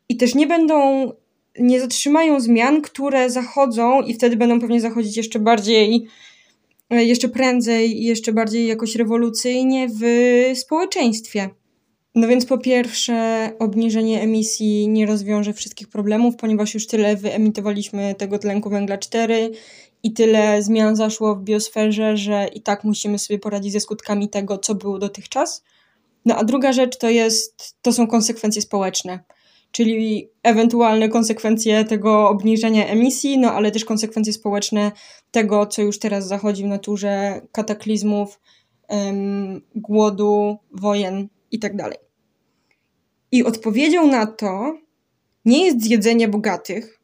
i 0.10 0.18
też 0.18 0.36
nie 0.36 0.48
będą, 0.48 1.12
nie 1.60 1.80
zatrzymają 1.80 2.40
zmian, 2.40 2.82
które 2.82 3.30
zachodzą 3.30 4.02
i 4.02 4.14
wtedy 4.14 4.36
będą 4.36 4.60
pewnie 4.60 4.82
zachodzić 4.82 5.18
jeszcze 5.18 5.40
bardziej, 5.40 6.08
jeszcze 6.90 7.30
prędzej 7.30 8.02
i 8.02 8.06
jeszcze 8.06 8.34
bardziej 8.34 8.68
jakoś 8.68 8.96
rewolucyjnie 8.96 9.88
w 9.90 10.04
społeczeństwie. 10.60 11.50
No 12.16 12.28
więc 12.28 12.46
po 12.46 12.58
pierwsze, 12.58 13.50
obniżenie 13.60 14.22
emisji 14.22 14.88
nie 14.88 15.06
rozwiąże 15.06 15.54
wszystkich 15.54 15.88
problemów, 15.88 16.36
ponieważ 16.36 16.74
już 16.74 16.88
tyle 16.88 17.16
wyemitowaliśmy 17.16 18.16
tego 18.16 18.40
tlenku 18.40 18.70
węgla 18.70 18.98
4 18.98 19.52
i 20.04 20.14
tyle 20.14 20.64
zmian 20.64 20.96
zaszło 20.96 21.36
w 21.36 21.44
biosferze, 21.44 22.18
że 22.18 22.48
i 22.54 22.62
tak 22.62 22.84
musimy 22.84 23.20
sobie 23.20 23.40
poradzić 23.40 23.74
ze 23.74 23.80
skutkami 23.80 24.30
tego, 24.30 24.58
co 24.58 24.76
było 24.76 25.00
dotychczas. 25.00 25.64
No 26.26 26.36
a 26.38 26.44
druga 26.44 26.74
rzecz 26.74 26.98
to 26.98 27.10
jest, 27.10 27.76
to 27.82 27.94
są 27.94 28.08
konsekwencje 28.08 28.62
społeczne, 28.62 29.20
czyli 29.72 30.30
ewentualne 30.44 31.10
konsekwencje 31.10 31.86
tego 31.86 32.30
obniżenia 32.30 32.88
emisji, 32.88 33.38
no 33.38 33.52
ale 33.52 33.72
też 33.72 33.86
konsekwencje 33.86 34.34
społeczne 34.34 34.92
tego, 35.32 35.66
co 35.66 35.82
już 35.82 36.00
teraz 36.00 36.28
zachodzi 36.28 36.64
w 36.64 36.68
naturze, 36.68 37.42
kataklizmów, 37.52 38.40
um, 38.90 39.62
głodu, 39.76 40.58
wojen 40.72 41.28
i 41.52 41.60
tak 41.60 41.76
dalej. 41.76 41.98
I 43.32 43.44
odpowiedzią 43.44 44.08
na 44.08 44.26
to 44.28 44.78
nie 45.46 45.66
jest 45.66 45.82
zjedzenie 45.82 46.28
bogatych, 46.28 47.02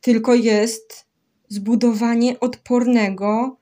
tylko 0.00 0.34
jest 0.34 1.06
zbudowanie 1.48 2.40
odpornego 2.40 3.56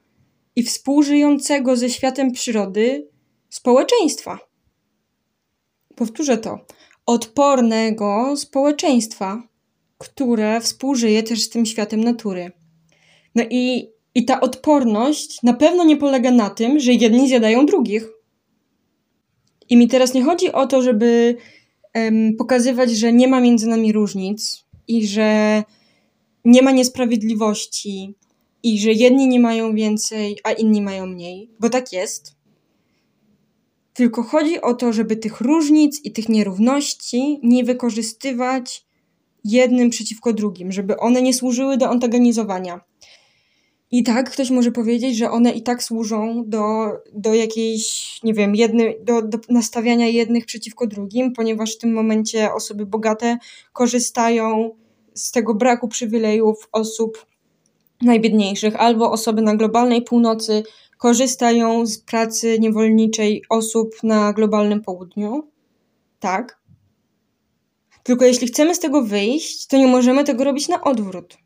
i 0.56 0.62
współżyjącego 0.62 1.76
ze 1.76 1.90
światem 1.90 2.32
przyrody 2.32 3.08
społeczeństwa. 3.48 4.38
Powtórzę 5.96 6.38
to. 6.38 6.58
Odpornego 7.06 8.36
społeczeństwa, 8.36 9.48
które 9.98 10.60
współżyje 10.60 11.22
też 11.22 11.42
z 11.42 11.50
tym 11.50 11.66
światem 11.66 12.04
natury. 12.04 12.52
No 13.34 13.44
i, 13.50 13.90
i 14.14 14.24
ta 14.24 14.40
odporność 14.40 15.42
na 15.42 15.54
pewno 15.54 15.84
nie 15.84 15.96
polega 15.96 16.30
na 16.30 16.50
tym, 16.50 16.80
że 16.80 16.92
jedni 16.92 17.28
zjadają 17.28 17.66
drugich. 17.66 18.15
I 19.68 19.76
mi 19.76 19.88
teraz 19.88 20.14
nie 20.14 20.24
chodzi 20.24 20.52
o 20.52 20.66
to, 20.66 20.82
żeby 20.82 21.36
um, 21.94 22.36
pokazywać, 22.36 22.90
że 22.90 23.12
nie 23.12 23.28
ma 23.28 23.40
między 23.40 23.66
nami 23.66 23.92
różnic 23.92 24.64
i 24.88 25.06
że 25.06 25.62
nie 26.44 26.62
ma 26.62 26.70
niesprawiedliwości 26.70 28.14
i 28.62 28.80
że 28.80 28.92
jedni 28.92 29.28
nie 29.28 29.40
mają 29.40 29.74
więcej, 29.74 30.38
a 30.44 30.52
inni 30.52 30.82
mają 30.82 31.06
mniej, 31.06 31.50
bo 31.60 31.70
tak 31.70 31.92
jest. 31.92 32.36
Tylko 33.94 34.22
chodzi 34.22 34.60
o 34.60 34.74
to, 34.74 34.92
żeby 34.92 35.16
tych 35.16 35.40
różnic 35.40 36.04
i 36.04 36.12
tych 36.12 36.28
nierówności 36.28 37.40
nie 37.42 37.64
wykorzystywać 37.64 38.86
jednym 39.44 39.90
przeciwko 39.90 40.32
drugim, 40.32 40.72
żeby 40.72 40.96
one 40.96 41.22
nie 41.22 41.34
służyły 41.34 41.76
do 41.76 41.88
antagonizowania. 41.88 42.80
I 43.90 44.02
tak 44.02 44.30
ktoś 44.30 44.50
może 44.50 44.72
powiedzieć, 44.72 45.16
że 45.16 45.30
one 45.30 45.50
i 45.50 45.62
tak 45.62 45.82
służą 45.82 46.44
do, 46.46 46.92
do 47.12 47.34
jakiejś, 47.34 48.18
nie 48.22 48.34
wiem, 48.34 48.54
jedny, 48.54 48.94
do, 49.02 49.22
do 49.22 49.38
nastawiania 49.48 50.06
jednych 50.06 50.46
przeciwko 50.46 50.86
drugim, 50.86 51.32
ponieważ 51.32 51.74
w 51.74 51.78
tym 51.78 51.92
momencie 51.92 52.52
osoby 52.52 52.86
bogate 52.86 53.38
korzystają 53.72 54.70
z 55.14 55.30
tego 55.32 55.54
braku 55.54 55.88
przywilejów 55.88 56.68
osób 56.72 57.26
najbiedniejszych, 58.02 58.76
albo 58.76 59.12
osoby 59.12 59.42
na 59.42 59.56
globalnej 59.56 60.02
północy 60.02 60.62
korzystają 60.98 61.86
z 61.86 61.98
pracy 61.98 62.58
niewolniczej 62.60 63.42
osób 63.48 64.02
na 64.02 64.32
globalnym 64.32 64.82
południu. 64.82 65.50
Tak. 66.20 66.60
Tylko 68.02 68.24
jeśli 68.24 68.46
chcemy 68.46 68.74
z 68.74 68.78
tego 68.78 69.02
wyjść, 69.02 69.66
to 69.66 69.76
nie 69.76 69.86
możemy 69.86 70.24
tego 70.24 70.44
robić 70.44 70.68
na 70.68 70.84
odwrót. 70.84 71.45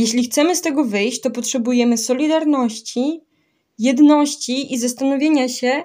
Jeśli 0.00 0.24
chcemy 0.24 0.56
z 0.56 0.60
tego 0.60 0.84
wyjść, 0.84 1.20
to 1.20 1.30
potrzebujemy 1.30 1.98
solidarności, 1.98 3.20
jedności 3.78 4.74
i 4.74 4.78
zastanowienia 4.78 5.48
się, 5.48 5.84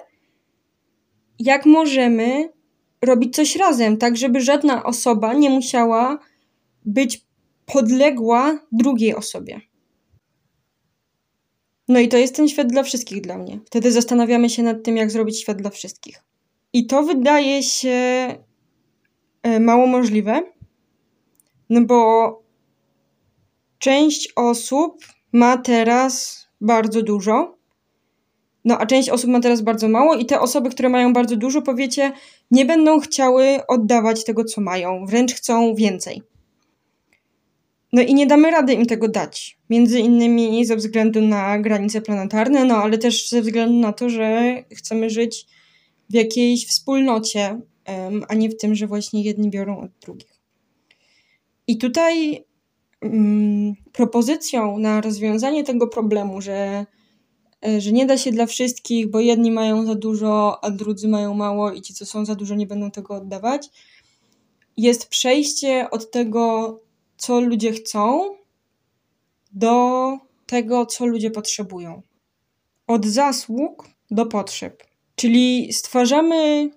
jak 1.38 1.66
możemy 1.66 2.52
robić 3.02 3.34
coś 3.34 3.56
razem, 3.56 3.96
tak 3.96 4.16
żeby 4.16 4.40
żadna 4.40 4.84
osoba 4.84 5.34
nie 5.34 5.50
musiała 5.50 6.18
być 6.84 7.26
podległa 7.66 8.58
drugiej 8.72 9.14
osobie. 9.14 9.60
No 11.88 12.00
i 12.00 12.08
to 12.08 12.16
jest 12.16 12.36
ten 12.36 12.48
świat 12.48 12.66
dla 12.66 12.82
wszystkich 12.82 13.20
dla 13.20 13.38
mnie. 13.38 13.60
Wtedy 13.64 13.92
zastanawiamy 13.92 14.50
się 14.50 14.62
nad 14.62 14.84
tym, 14.84 14.96
jak 14.96 15.10
zrobić 15.10 15.40
świat 15.40 15.58
dla 15.58 15.70
wszystkich. 15.70 16.22
I 16.72 16.86
to 16.86 17.02
wydaje 17.02 17.62
się 17.62 17.98
e, 19.42 19.60
mało 19.60 19.86
możliwe, 19.86 20.42
no 21.70 21.84
bo 21.84 22.45
część 23.86 24.32
osób 24.36 25.04
ma 25.32 25.56
teraz 25.56 26.46
bardzo 26.60 27.02
dużo, 27.02 27.58
no 28.64 28.78
a 28.78 28.86
część 28.86 29.08
osób 29.08 29.30
ma 29.30 29.40
teraz 29.40 29.62
bardzo 29.62 29.88
mało, 29.88 30.14
i 30.14 30.26
te 30.26 30.40
osoby, 30.40 30.70
które 30.70 30.88
mają 30.88 31.12
bardzo 31.12 31.36
dużo, 31.36 31.62
powiecie, 31.62 32.12
nie 32.50 32.64
będą 32.64 33.00
chciały 33.00 33.66
oddawać 33.68 34.24
tego, 34.24 34.44
co 34.44 34.60
mają, 34.60 35.06
wręcz 35.06 35.34
chcą 35.34 35.74
więcej. 35.74 36.22
No 37.92 38.02
i 38.02 38.14
nie 38.14 38.26
damy 38.26 38.50
rady 38.50 38.72
im 38.72 38.86
tego 38.86 39.08
dać. 39.08 39.58
Między 39.70 40.00
innymi 40.00 40.64
ze 40.64 40.76
względu 40.76 41.20
na 41.20 41.58
granice 41.58 42.00
planetarne, 42.00 42.64
no 42.64 42.76
ale 42.76 42.98
też 42.98 43.28
ze 43.28 43.42
względu 43.42 43.74
na 43.80 43.92
to, 43.92 44.08
że 44.08 44.54
chcemy 44.76 45.10
żyć 45.10 45.46
w 46.10 46.14
jakiejś 46.14 46.66
wspólnocie, 46.66 47.60
a 48.28 48.34
nie 48.34 48.48
w 48.48 48.56
tym, 48.56 48.74
że 48.74 48.86
właśnie 48.86 49.22
jedni 49.22 49.50
biorą 49.50 49.80
od 49.80 49.90
drugich. 50.00 50.40
I 51.66 51.78
tutaj 51.78 52.45
propozycją 53.92 54.78
na 54.78 55.00
rozwiązanie 55.00 55.64
tego 55.64 55.88
problemu, 55.88 56.40
że, 56.40 56.86
e, 57.66 57.80
że 57.80 57.92
nie 57.92 58.06
da 58.06 58.18
się 58.18 58.30
dla 58.32 58.46
wszystkich, 58.46 59.10
bo 59.10 59.20
jedni 59.20 59.50
mają 59.50 59.86
za 59.86 59.94
dużo, 59.94 60.64
a 60.64 60.70
drudzy 60.70 61.08
mają 61.08 61.34
mało 61.34 61.72
i 61.72 61.82
ci, 61.82 61.94
co 61.94 62.06
są 62.06 62.24
za 62.24 62.34
dużo, 62.34 62.54
nie 62.54 62.66
będą 62.66 62.90
tego 62.90 63.14
oddawać, 63.14 63.68
jest 64.76 65.08
przejście 65.08 65.90
od 65.90 66.10
tego, 66.10 66.80
co 67.16 67.40
ludzie 67.40 67.72
chcą, 67.72 68.36
do 69.52 70.18
tego, 70.46 70.86
co 70.86 71.06
ludzie 71.06 71.30
potrzebują. 71.30 72.02
Od 72.86 73.06
zasług 73.06 73.88
do 74.10 74.26
potrzeb. 74.26 74.82
Czyli 75.16 75.72
stwarzamy 75.72 76.70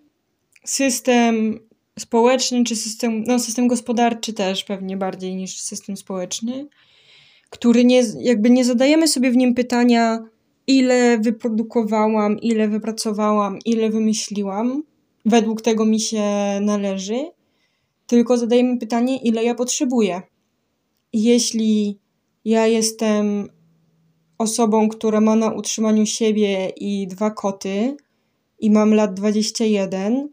system 0.65 1.59
społeczny, 1.99 2.63
czy 2.63 2.75
system, 2.75 3.23
no 3.23 3.39
system 3.39 3.67
gospodarczy 3.67 4.33
też 4.33 4.63
pewnie 4.63 4.97
bardziej 4.97 5.35
niż 5.35 5.61
system 5.61 5.97
społeczny, 5.97 6.67
który 7.49 7.85
nie, 7.85 8.03
jakby 8.19 8.49
nie 8.49 8.65
zadajemy 8.65 9.07
sobie 9.07 9.31
w 9.31 9.37
nim 9.37 9.53
pytania, 9.53 10.19
ile 10.67 11.17
wyprodukowałam, 11.17 12.39
ile 12.39 12.67
wypracowałam, 12.67 13.59
ile 13.65 13.89
wymyśliłam, 13.89 14.83
według 15.25 15.61
tego 15.61 15.85
mi 15.85 15.99
się 15.99 16.23
należy, 16.61 17.25
tylko 18.07 18.37
zadajemy 18.37 18.77
pytanie, 18.77 19.17
ile 19.17 19.43
ja 19.43 19.55
potrzebuję. 19.55 20.21
jeśli 21.13 21.99
ja 22.45 22.67
jestem 22.67 23.49
osobą, 24.37 24.89
która 24.89 25.21
ma 25.21 25.35
na 25.35 25.51
utrzymaniu 25.51 26.05
siebie 26.05 26.69
i 26.69 27.07
dwa 27.07 27.31
koty 27.31 27.97
i 28.59 28.71
mam 28.71 28.93
lat 28.93 29.13
21, 29.13 30.29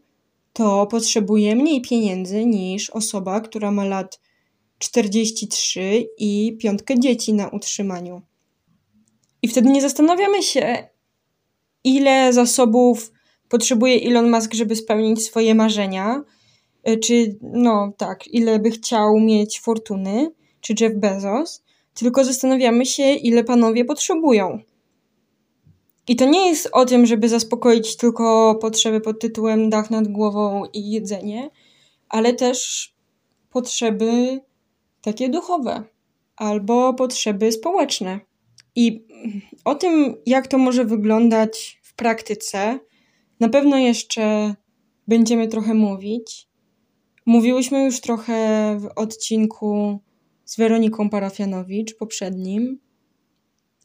to 0.57 0.87
potrzebuję 0.87 1.55
mniej 1.55 1.81
pieniędzy 1.81 2.45
niż 2.45 2.89
osoba, 2.89 3.41
która 3.41 3.71
ma 3.71 3.85
lat 3.85 4.19
43 4.77 6.07
i 6.17 6.57
piątkę 6.61 6.99
dzieci 6.99 7.33
na 7.33 7.47
utrzymaniu. 7.47 8.21
I 9.41 9.47
wtedy 9.47 9.69
nie 9.69 9.81
zastanawiamy 9.81 10.43
się, 10.43 10.87
ile 11.83 12.33
zasobów 12.33 13.11
potrzebuje 13.49 14.09
Elon 14.09 14.31
Musk, 14.31 14.53
żeby 14.53 14.75
spełnić 14.75 15.25
swoje 15.25 15.55
marzenia, 15.55 16.23
y, 16.89 16.97
czy 16.97 17.37
no 17.41 17.93
tak, 17.97 18.27
ile 18.27 18.59
by 18.59 18.71
chciał 18.71 19.19
mieć 19.19 19.59
fortuny, 19.59 20.31
czy 20.61 20.73
Jeff 20.81 20.95
Bezos, 20.95 21.63
tylko 21.93 22.23
zastanawiamy 22.23 22.85
się, 22.85 23.13
ile 23.13 23.43
panowie 23.43 23.85
potrzebują. 23.85 24.59
I 26.07 26.15
to 26.15 26.25
nie 26.25 26.47
jest 26.47 26.69
o 26.73 26.85
tym, 26.85 27.05
żeby 27.05 27.29
zaspokoić 27.29 27.97
tylko 27.97 28.55
potrzeby 28.55 29.01
pod 29.01 29.19
tytułem 29.19 29.69
dach 29.69 29.89
nad 29.89 30.07
głową 30.07 30.63
i 30.73 30.91
jedzenie, 30.91 31.49
ale 32.09 32.33
też 32.33 32.93
potrzeby 33.49 34.39
takie 35.01 35.29
duchowe 35.29 35.83
albo 36.35 36.93
potrzeby 36.93 37.51
społeczne. 37.51 38.19
I 38.75 39.05
o 39.65 39.75
tym, 39.75 40.15
jak 40.25 40.47
to 40.47 40.57
może 40.57 40.85
wyglądać 40.85 41.79
w 41.83 41.95
praktyce, 41.95 42.79
na 43.39 43.49
pewno 43.49 43.77
jeszcze 43.77 44.55
będziemy 45.07 45.47
trochę 45.47 45.73
mówić. 45.73 46.47
Mówiłyśmy 47.25 47.83
już 47.83 48.01
trochę 48.01 48.77
w 48.79 48.89
odcinku 48.95 49.99
z 50.45 50.57
Weroniką 50.57 51.09
Parafianowicz 51.09 51.97
poprzednim 51.97 52.79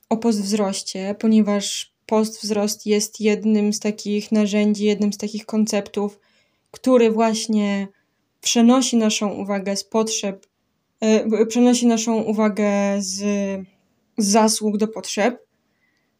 o 0.09 0.17
postwzroście, 0.17 1.15
ponieważ 1.19 1.92
postwzrost 2.07 2.87
jest 2.87 3.21
jednym 3.21 3.73
z 3.73 3.81
takich 3.81 4.33
narzędzi, 4.33 4.85
jednym 4.85 5.13
z 5.13 5.19
takich 5.19 5.47
konceptów, 5.47 6.21
który 6.71 7.11
właśnie 7.11 7.89
przenosi 8.41 8.97
naszą 8.97 9.33
uwagę 9.33 9.77
z 9.77 9.85
potrzeb, 9.85 10.47
yy, 11.01 11.47
przenosi 11.47 11.87
naszą 11.87 12.23
uwagę 12.23 12.71
z, 12.99 13.15
z 14.19 14.27
zasług 14.27 14.77
do 14.77 14.89
potrzeb. 14.89 15.47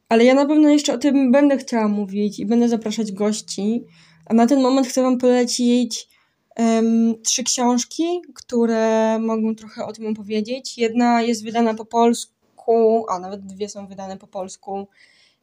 Ale 0.09 0.25
ja 0.25 0.35
na 0.35 0.47
pewno 0.47 0.69
jeszcze 0.69 0.95
o 0.95 0.99
tym 0.99 1.33
będę 1.33 1.59
chciała 1.59 1.89
mówić 1.89 2.39
i 2.39 2.47
będę 2.47 2.69
zapraszać 2.69 3.13
gości. 3.13 3.85
A 4.27 4.35
na 4.35 4.47
ten 4.47 4.61
moment 4.61 4.87
chcę 4.87 5.03
Wam 5.03 5.19
polecić 5.19 6.09
um, 6.57 7.23
trzy 7.23 7.45
książki, 7.45 8.05
które 8.35 9.19
mogą 9.19 9.55
trochę 9.55 9.85
o 9.85 9.93
tym 9.93 10.07
opowiedzieć. 10.07 10.79
Jedna 10.79 11.23
jest 11.23 11.45
wydana 11.45 11.75
po 11.75 11.85
polsku, 11.85 13.05
a 13.09 13.19
nawet 13.19 13.47
dwie 13.47 13.69
są 13.69 13.87
wydane 13.87 14.17
po 14.17 14.27
polsku, 14.27 14.79
e, 14.79 14.87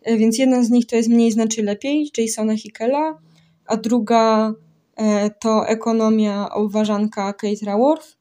więc 0.05 0.37
jedna 0.37 0.63
z 0.63 0.69
nich 0.69 0.85
to 0.85 0.95
jest 0.95 1.09
Mniej 1.09 1.31
znaczy 1.31 1.63
lepiej, 1.63 2.11
Jasona 2.17 2.57
Hickela, 2.57 3.19
a 3.65 3.77
druga 3.77 4.53
e, 4.95 5.29
to 5.29 5.67
Ekonomia 5.67 6.49
obważanka 6.49 7.33
Kate 7.33 7.65
Raworth. 7.65 8.19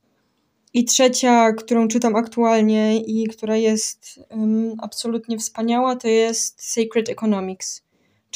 I 0.75 0.85
trzecia, 0.85 1.53
którą 1.53 1.89
czytam 1.89 2.17
aktualnie 2.17 2.97
i 2.97 3.27
która 3.27 3.57
jest 3.57 4.21
um, 4.31 4.75
absolutnie 4.79 5.39
wspaniała, 5.39 5.97
to 5.97 6.09
jest 6.09 6.73
Sacred 6.73 7.09
Economics 7.09 7.83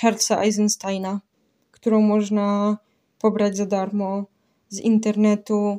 Charlesa 0.01 0.43
Eisensteina, 0.43 1.21
którą 1.71 2.01
można 2.01 2.79
pobrać 3.19 3.57
za 3.57 3.67
darmo 3.67 4.25
z 4.69 4.81
internetu 4.81 5.79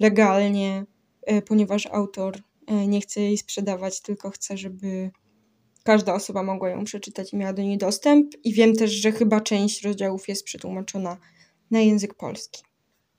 legalnie, 0.00 0.84
e, 1.22 1.42
ponieważ 1.42 1.86
autor 1.86 2.38
e, 2.66 2.86
nie 2.86 3.00
chce 3.00 3.20
jej 3.20 3.38
sprzedawać, 3.38 4.00
tylko 4.00 4.30
chce, 4.30 4.56
żeby 4.56 5.10
każda 5.84 6.14
osoba 6.14 6.42
mogła 6.42 6.68
ją 6.68 6.84
przeczytać 6.84 7.32
i 7.32 7.36
miała 7.36 7.52
do 7.52 7.62
niej 7.62 7.78
dostęp. 7.78 8.34
I 8.44 8.52
wiem 8.52 8.76
też, 8.76 8.90
że 8.90 9.12
chyba 9.12 9.40
część 9.40 9.82
rozdziałów 9.82 10.28
jest 10.28 10.44
przetłumaczona 10.44 11.16
na 11.70 11.80
język 11.80 12.14
polski. 12.14 12.62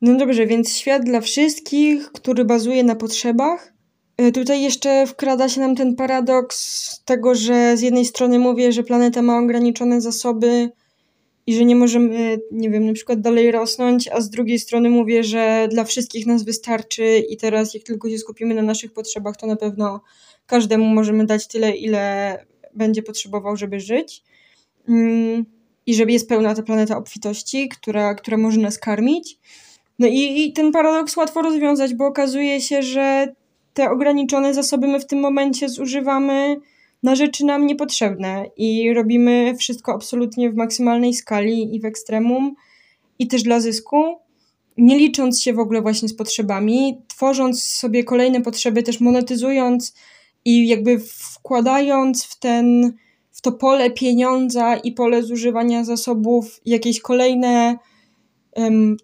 No 0.02 0.18
dobrze, 0.18 0.48
więc 0.48 0.76
świat 0.76 1.04
dla 1.04 1.22
wszystkich, 1.22 2.12
który 2.12 2.46
bazuje 2.46 2.84
na 2.84 2.96
potrzebach. 2.96 3.74
E, 4.18 4.32
tutaj 4.32 4.62
jeszcze 4.62 5.08
wkrada 5.08 5.50
się 5.50 5.62
nam 5.62 5.76
ten 5.76 5.96
paradoks 5.96 6.90
tego, 7.06 7.36
że 7.36 7.78
z 7.78 7.82
jednej 7.82 8.06
strony 8.06 8.40
mówię, 8.40 8.72
że 8.72 8.84
planeta 8.84 9.22
ma 9.22 9.40
ograniczone 9.40 10.02
zasoby 10.02 10.72
i 11.50 11.54
że 11.54 11.66
nie 11.66 11.76
możemy, 11.76 12.40
nie 12.52 12.70
wiem, 12.70 12.86
na 12.86 12.94
przykład 12.94 13.22
dalej 13.22 13.52
rosnąć, 13.52 14.08
a 14.08 14.22
z 14.22 14.30
drugiej 14.30 14.60
strony 14.60 14.90
mówię, 14.90 15.24
że 15.24 15.68
dla 15.72 15.84
wszystkich 15.84 16.26
nas 16.26 16.44
wystarczy 16.44 17.20
i 17.30 17.38
teraz 17.38 17.74
jak 17.74 17.84
tylko 17.84 18.10
się 18.10 18.18
skupimy 18.18 18.56
na 18.56 18.62
naszych 18.62 18.94
potrzebach, 18.94 19.38
to 19.38 19.48
na 19.48 19.56
pewno 19.56 20.02
każdemu 20.46 20.86
możemy 20.86 21.26
dać 21.26 21.48
tyle, 21.48 21.72
ile 21.72 22.46
będzie 22.74 23.04
potrzebował, 23.04 23.58
żeby 23.58 23.80
żyć. 23.80 24.24
Mm, 24.90 25.46
I 25.86 25.96
żeby 25.96 26.12
jest 26.12 26.30
pełna 26.30 26.56
ta 26.56 26.64
planeta 26.64 26.98
obfitości, 26.98 27.70
która, 27.70 28.16
która 28.16 28.38
może 28.38 28.60
nas 28.60 28.80
karmić. 28.80 29.38
No 30.00 30.08
i, 30.08 30.42
i 30.42 30.54
ten 30.54 30.72
paradoks 30.72 31.18
łatwo 31.18 31.42
rozwiązać, 31.42 31.94
bo 31.94 32.08
okazuje 32.08 32.62
się, 32.62 32.82
że 32.82 33.34
te 33.74 33.92
ograniczone 33.92 34.54
zasoby 34.54 34.88
my 34.88 35.00
w 35.00 35.06
tym 35.06 35.20
momencie 35.20 35.70
zużywamy 35.70 36.56
na 37.04 37.16
rzeczy 37.16 37.46
nam 37.46 37.68
niepotrzebne 37.68 38.46
i 38.58 38.94
robimy 38.94 39.56
wszystko 39.60 39.94
absolutnie 39.94 40.50
w 40.50 40.56
maksymalnej 40.56 41.14
skali 41.14 41.76
i 41.76 41.80
w 41.80 41.86
ekstremum 41.86 42.56
i 43.20 43.28
też 43.28 43.44
dla 43.44 43.60
zysku, 43.60 44.18
nie 44.78 44.98
licząc 44.98 45.42
się 45.42 45.54
w 45.54 45.60
ogóle 45.60 45.82
właśnie 45.82 46.10
z 46.10 46.16
potrzebami, 46.16 47.02
tworząc 47.08 47.64
sobie 47.64 48.04
kolejne 48.04 48.42
potrzeby, 48.42 48.84
też 48.84 49.00
monetyzując 49.00 49.94
i 50.46 50.68
jakby 50.68 51.00
wkładając 51.00 52.26
w 52.26 52.40
ten 52.40 52.94
w 53.32 53.42
to 53.42 53.52
pole 53.52 53.92
pieniądza 53.92 54.76
i 54.76 54.92
pole 54.92 55.24
zużywania 55.24 55.84
zasobów 55.84 56.62
jakieś 56.66 57.02
kolejne 57.02 57.78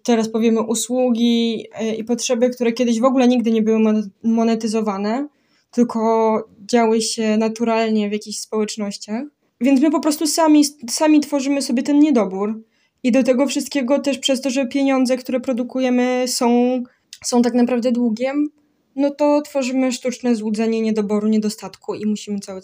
teraz 0.02 0.28
powiemy 0.28 0.60
usługi 0.60 1.66
e, 1.74 1.94
i 1.94 2.04
potrzeby, 2.04 2.50
które 2.50 2.72
kiedyś 2.72 3.00
w 3.00 3.04
ogóle 3.04 3.28
nigdy 3.28 3.50
nie 3.50 3.62
były 3.62 3.78
monetyzowane, 4.22 5.28
tylko 5.70 6.44
działy 6.70 7.02
się 7.02 7.36
naturalnie 7.36 8.08
w 8.08 8.12
jakichś 8.12 8.38
społecznościach. 8.38 9.22
Więc 9.60 9.80
my 9.80 9.90
po 9.90 10.00
prostu 10.00 10.26
sami, 10.26 10.64
sami 10.90 11.20
tworzymy 11.20 11.62
sobie 11.62 11.82
ten 11.82 11.98
niedobór. 11.98 12.62
I 13.02 13.12
do 13.12 13.22
tego 13.22 13.46
wszystkiego 13.46 13.98
też 13.98 14.18
przez 14.18 14.40
to, 14.40 14.50
że 14.50 14.66
pieniądze, 14.66 15.16
które 15.16 15.40
produkujemy 15.40 16.24
są, 16.28 16.82
są 17.24 17.42
tak 17.42 17.54
naprawdę 17.54 17.92
długiem, 17.92 18.48
no 18.96 19.10
to 19.10 19.42
tworzymy 19.42 19.92
sztuczne 19.92 20.36
złudzenie 20.36 20.80
niedoboru, 20.80 21.28
niedostatku 21.28 21.94
i 21.94 22.06
musimy 22.06 22.40
cały, 22.40 22.60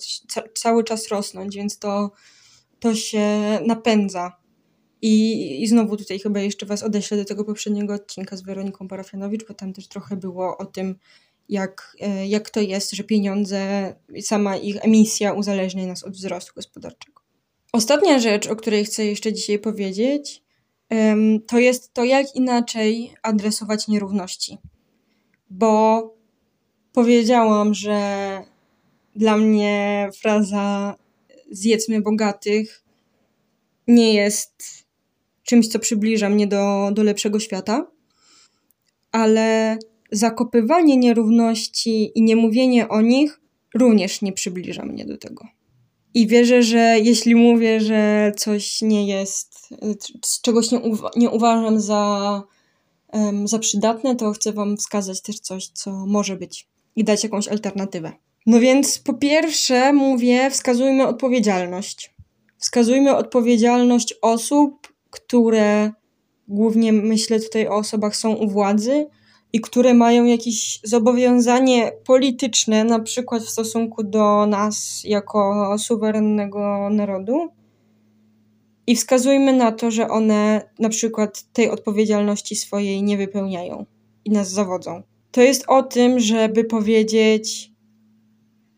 cały 0.55 0.85
czas 0.85 1.09
rosnąć, 1.09 1.57
więc 1.57 1.79
to, 1.79 2.11
to 2.81 2.95
się 2.95 3.41
napędza 3.67 4.43
i, 5.03 5.63
I 5.63 5.67
znowu 5.67 5.97
tutaj 5.97 6.19
chyba 6.19 6.41
jeszcze 6.41 6.67
Was 6.67 6.83
odeślę 6.83 7.17
do 7.17 7.25
tego 7.25 7.45
poprzedniego 7.45 7.95
odcinka 7.95 8.37
z 8.37 8.43
Weroniką 8.43 8.89
Parafianowicz, 8.89 9.47
bo 9.49 9.55
tam 9.55 9.73
też 9.73 9.89
trochę 9.89 10.17
było 10.17 10.59
o 10.59 10.65
tym, 10.67 10.95
jak, 11.49 11.97
e, 12.01 12.27
jak 12.27 12.51
to 12.51 12.61
jest, 12.61 12.93
że 12.93 13.05
pieniądze, 13.05 13.95
sama 14.21 14.57
ich 14.57 14.85
emisja 14.85 15.33
uzależnia 15.33 15.87
nas 15.87 16.05
od 16.05 16.13
wzrostu 16.13 16.53
gospodarczego. 16.57 17.23
Ostatnia 17.73 18.19
rzecz, 18.19 18.47
o 18.47 18.57
której 18.57 18.85
chcę 18.85 19.05
jeszcze 19.05 19.33
dzisiaj 19.33 19.59
powiedzieć, 19.59 20.43
to 21.47 21.59
jest 21.59 21.95
to, 21.95 22.05
jak 22.05 22.37
inaczej 22.37 23.15
adresować 23.23 23.89
nierówności. 23.89 24.59
Bo 25.51 26.03
powiedziałam, 26.93 27.75
że 27.75 27.99
dla 29.17 29.37
mnie 29.37 30.09
fraza 30.21 30.97
zjedzmy 31.51 32.01
bogatych 32.01 32.85
nie 33.89 34.15
jest 34.15 34.85
czymś, 35.43 35.69
co 35.69 35.79
przybliża 35.79 36.29
mnie 36.29 36.47
do, 36.47 36.91
do 36.93 37.03
lepszego 37.03 37.41
świata, 37.41 37.87
ale 39.13 39.79
zakopywanie 40.13 40.97
nierówności 40.97 42.13
i 42.15 42.23
niemówienie 42.23 42.89
o 42.89 43.01
nich 43.01 43.41
również 43.75 44.23
nie 44.23 44.33
przybliża 44.33 44.85
mnie 44.85 45.05
do 45.05 45.17
tego. 45.17 45.45
I 46.15 46.27
wierzę, 46.27 46.63
że 46.63 46.97
jeśli 47.03 47.35
mówię, 47.35 47.81
że 47.81 48.33
coś 48.37 48.83
nie 48.83 49.07
jest, 49.07 49.69
czegoś 50.43 50.71
nie, 50.71 50.79
uwa 50.79 51.11
nie 51.17 51.31
uważam 51.31 51.81
za, 51.81 52.43
um, 53.13 53.49
za 53.49 53.59
przydatne, 53.59 54.17
to 54.17 54.33
chcę 54.33 54.53
Wam 54.53 54.77
wskazać 54.77 55.23
też 55.23 55.41
coś, 55.41 55.69
co 55.69 56.07
może 56.07 56.37
być 56.37 56.69
i 56.97 57.05
dać 57.05 57.25
jakąś 57.25 57.49
alternatywę. 57.49 58.13
No 58.47 58.61
więc 58.61 58.99
po 58.99 59.15
pierwsze 59.15 59.93
mówię, 59.93 60.51
wskazujmy 60.51 61.07
odpowiedzialność. 61.07 62.15
Wskazujmy 62.59 63.17
odpowiedzialność 63.17 64.15
osób, 64.23 64.93
które 65.11 65.93
głównie 66.49 66.93
myślę 66.93 67.41
tutaj 67.41 67.69
o 67.69 67.77
osobach 67.77 68.17
są 68.17 68.33
u 68.33 68.49
władzy 68.49 69.07
i 69.53 69.61
które 69.61 69.95
mają 69.95 70.25
jakieś 70.25 70.81
zobowiązanie 70.85 71.93
polityczne, 72.05 72.85
na 72.85 73.01
przykład 73.01 73.43
w 73.43 73.51
stosunku 73.51 74.03
do 74.03 74.47
nas 74.47 75.03
jako 75.05 75.75
suwerennego 75.79 76.89
narodu. 76.91 77.49
I 78.87 78.97
wskazujmy 78.97 79.53
na 79.53 79.73
to, 79.73 79.91
że 79.91 80.09
one 80.09 80.71
na 80.79 80.89
przykład 80.89 81.53
tej 81.53 81.71
odpowiedzialności 81.71 82.57
swojej 82.57 83.03
nie 83.03 83.17
wypełniają 83.17 83.87
i 84.25 84.31
nas 84.31 84.51
zawodzą. 84.51 85.03
To 85.31 85.41
jest 85.41 85.65
o 85.69 85.83
tym, 85.83 86.21
żeby 86.21 86.65
powiedzieć 86.65 87.73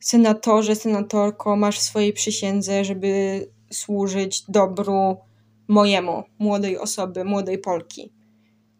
senatorze, 0.01 0.75
senatorko, 0.75 1.57
masz 1.57 1.79
w 1.79 1.83
swojej 1.83 2.13
przysiędze, 2.13 2.85
żeby 2.85 3.47
służyć 3.73 4.45
dobru 4.49 5.17
mojemu, 5.69 6.23
młodej 6.39 6.79
osoby, 6.79 7.25
młodej 7.25 7.59
Polki. 7.59 8.13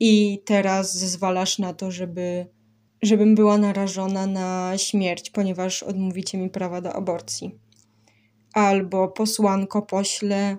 I 0.01 0.43
teraz 0.45 0.97
zezwalasz 0.97 1.59
na 1.59 1.75
to, 1.75 1.91
żeby, 1.91 2.47
żebym 3.03 3.35
była 3.35 3.59
narażona 3.59 4.27
na 4.27 4.73
śmierć, 4.77 5.31
ponieważ 5.31 5.83
odmówicie 5.83 6.39
mi 6.39 6.51
prawa 6.51 6.81
do 6.81 6.93
aborcji. 6.93 7.59
Albo 8.53 9.09
posłanko, 9.09 9.83
pośle, 9.83 10.57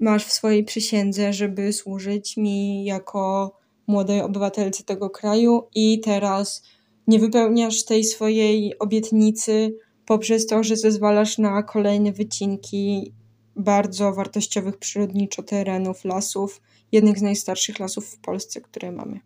masz 0.00 0.24
w 0.24 0.32
swojej 0.32 0.64
przysiędze, 0.64 1.32
żeby 1.32 1.72
służyć 1.72 2.36
mi 2.36 2.84
jako 2.84 3.52
młodej 3.86 4.20
obywatelce 4.20 4.84
tego 4.84 5.10
kraju 5.10 5.68
i 5.74 6.00
teraz 6.00 6.62
nie 7.06 7.18
wypełniasz 7.18 7.84
tej 7.84 8.04
swojej 8.04 8.78
obietnicy 8.78 9.76
poprzez 10.06 10.46
to, 10.46 10.62
że 10.62 10.76
zezwalasz 10.76 11.38
na 11.38 11.62
kolejne 11.62 12.12
wycinki 12.12 13.12
bardzo 13.56 14.12
wartościowych 14.12 14.78
przyrodniczo 14.78 15.42
terenów, 15.42 16.04
lasów, 16.04 16.60
jednych 16.92 17.18
z 17.18 17.22
najstarszych 17.22 17.78
lasów 17.78 18.06
w 18.06 18.18
Polsce, 18.18 18.60
które 18.60 18.92
mamy. 18.92 19.20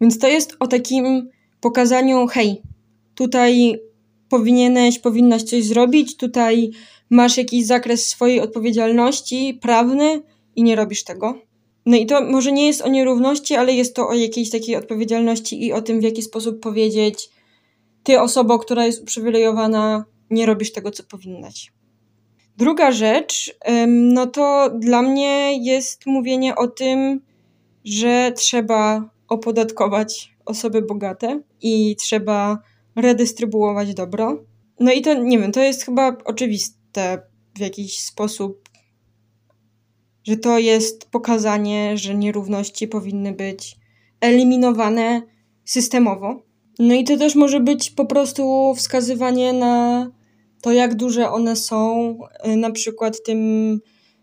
Więc 0.00 0.18
to 0.18 0.28
jest 0.28 0.56
o 0.60 0.66
takim 0.66 1.30
pokazaniu, 1.60 2.26
hej, 2.26 2.62
tutaj 3.14 3.78
powinieneś, 4.28 4.98
powinnaś 4.98 5.42
coś 5.42 5.64
zrobić, 5.64 6.16
tutaj 6.16 6.70
masz 7.10 7.36
jakiś 7.36 7.66
zakres 7.66 8.06
swojej 8.06 8.40
odpowiedzialności 8.40 9.58
prawny 9.62 10.22
i 10.56 10.62
nie 10.62 10.76
robisz 10.76 11.04
tego. 11.04 11.38
No 11.86 11.96
i 11.96 12.06
to 12.06 12.24
może 12.24 12.52
nie 12.52 12.66
jest 12.66 12.82
o 12.82 12.88
nierówności, 12.88 13.54
ale 13.54 13.72
jest 13.72 13.96
to 13.96 14.08
o 14.08 14.14
jakiejś 14.14 14.50
takiej 14.50 14.76
odpowiedzialności 14.76 15.66
i 15.66 15.72
o 15.72 15.82
tym, 15.82 16.00
w 16.00 16.02
jaki 16.02 16.22
sposób 16.22 16.60
powiedzieć, 16.60 17.30
ty 18.02 18.20
osoba, 18.20 18.58
która 18.58 18.86
jest 18.86 19.02
uprzywilejowana, 19.02 20.04
nie 20.30 20.46
robisz 20.46 20.72
tego, 20.72 20.90
co 20.90 21.02
powinnaś. 21.02 21.72
Druga 22.58 22.92
rzecz, 22.92 23.58
no 23.88 24.26
to 24.26 24.70
dla 24.78 25.02
mnie 25.02 25.64
jest 25.64 26.06
mówienie 26.06 26.56
o 26.56 26.68
tym, 26.68 27.20
że 27.84 28.32
trzeba 28.36 29.10
opodatkować 29.28 30.34
osoby 30.44 30.82
bogate 30.82 31.42
i 31.62 31.96
trzeba 31.96 32.58
redystrybuować 32.96 33.94
dobro. 33.94 34.44
No 34.80 34.92
i 34.92 35.02
to 35.02 35.14
nie 35.14 35.38
wiem, 35.38 35.52
to 35.52 35.60
jest 35.60 35.84
chyba 35.84 36.16
oczywiste 36.24 37.22
w 37.56 37.60
jakiś 37.60 37.98
sposób, 37.98 38.68
że 40.24 40.36
to 40.36 40.58
jest 40.58 41.10
pokazanie, 41.10 41.96
że 41.96 42.14
nierówności 42.14 42.88
powinny 42.88 43.32
być 43.32 43.76
eliminowane 44.20 45.22
systemowo. 45.64 46.42
No 46.78 46.94
i 46.94 47.04
to 47.04 47.16
też 47.16 47.34
może 47.34 47.60
być 47.60 47.90
po 47.90 48.06
prostu 48.06 48.74
wskazywanie 48.76 49.52
na 49.52 50.06
to, 50.62 50.72
jak 50.72 50.94
duże 50.94 51.30
one 51.30 51.56
są, 51.56 52.18
y, 52.46 52.56
na 52.56 52.70
przykład 52.70 53.22
tym 53.22 53.80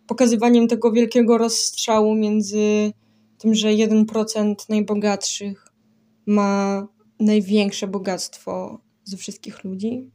pokazywaniem 0.07 0.67
tego 0.67 0.91
wielkiego 0.91 1.37
rozstrzału 1.37 2.15
między 2.15 2.91
tym, 3.37 3.55
że 3.55 3.67
1% 3.73 4.69
najbogatszych 4.69 5.67
ma 6.25 6.87
największe 7.19 7.87
bogactwo 7.87 8.79
ze 9.03 9.17
wszystkich 9.17 9.63
ludzi. 9.63 10.11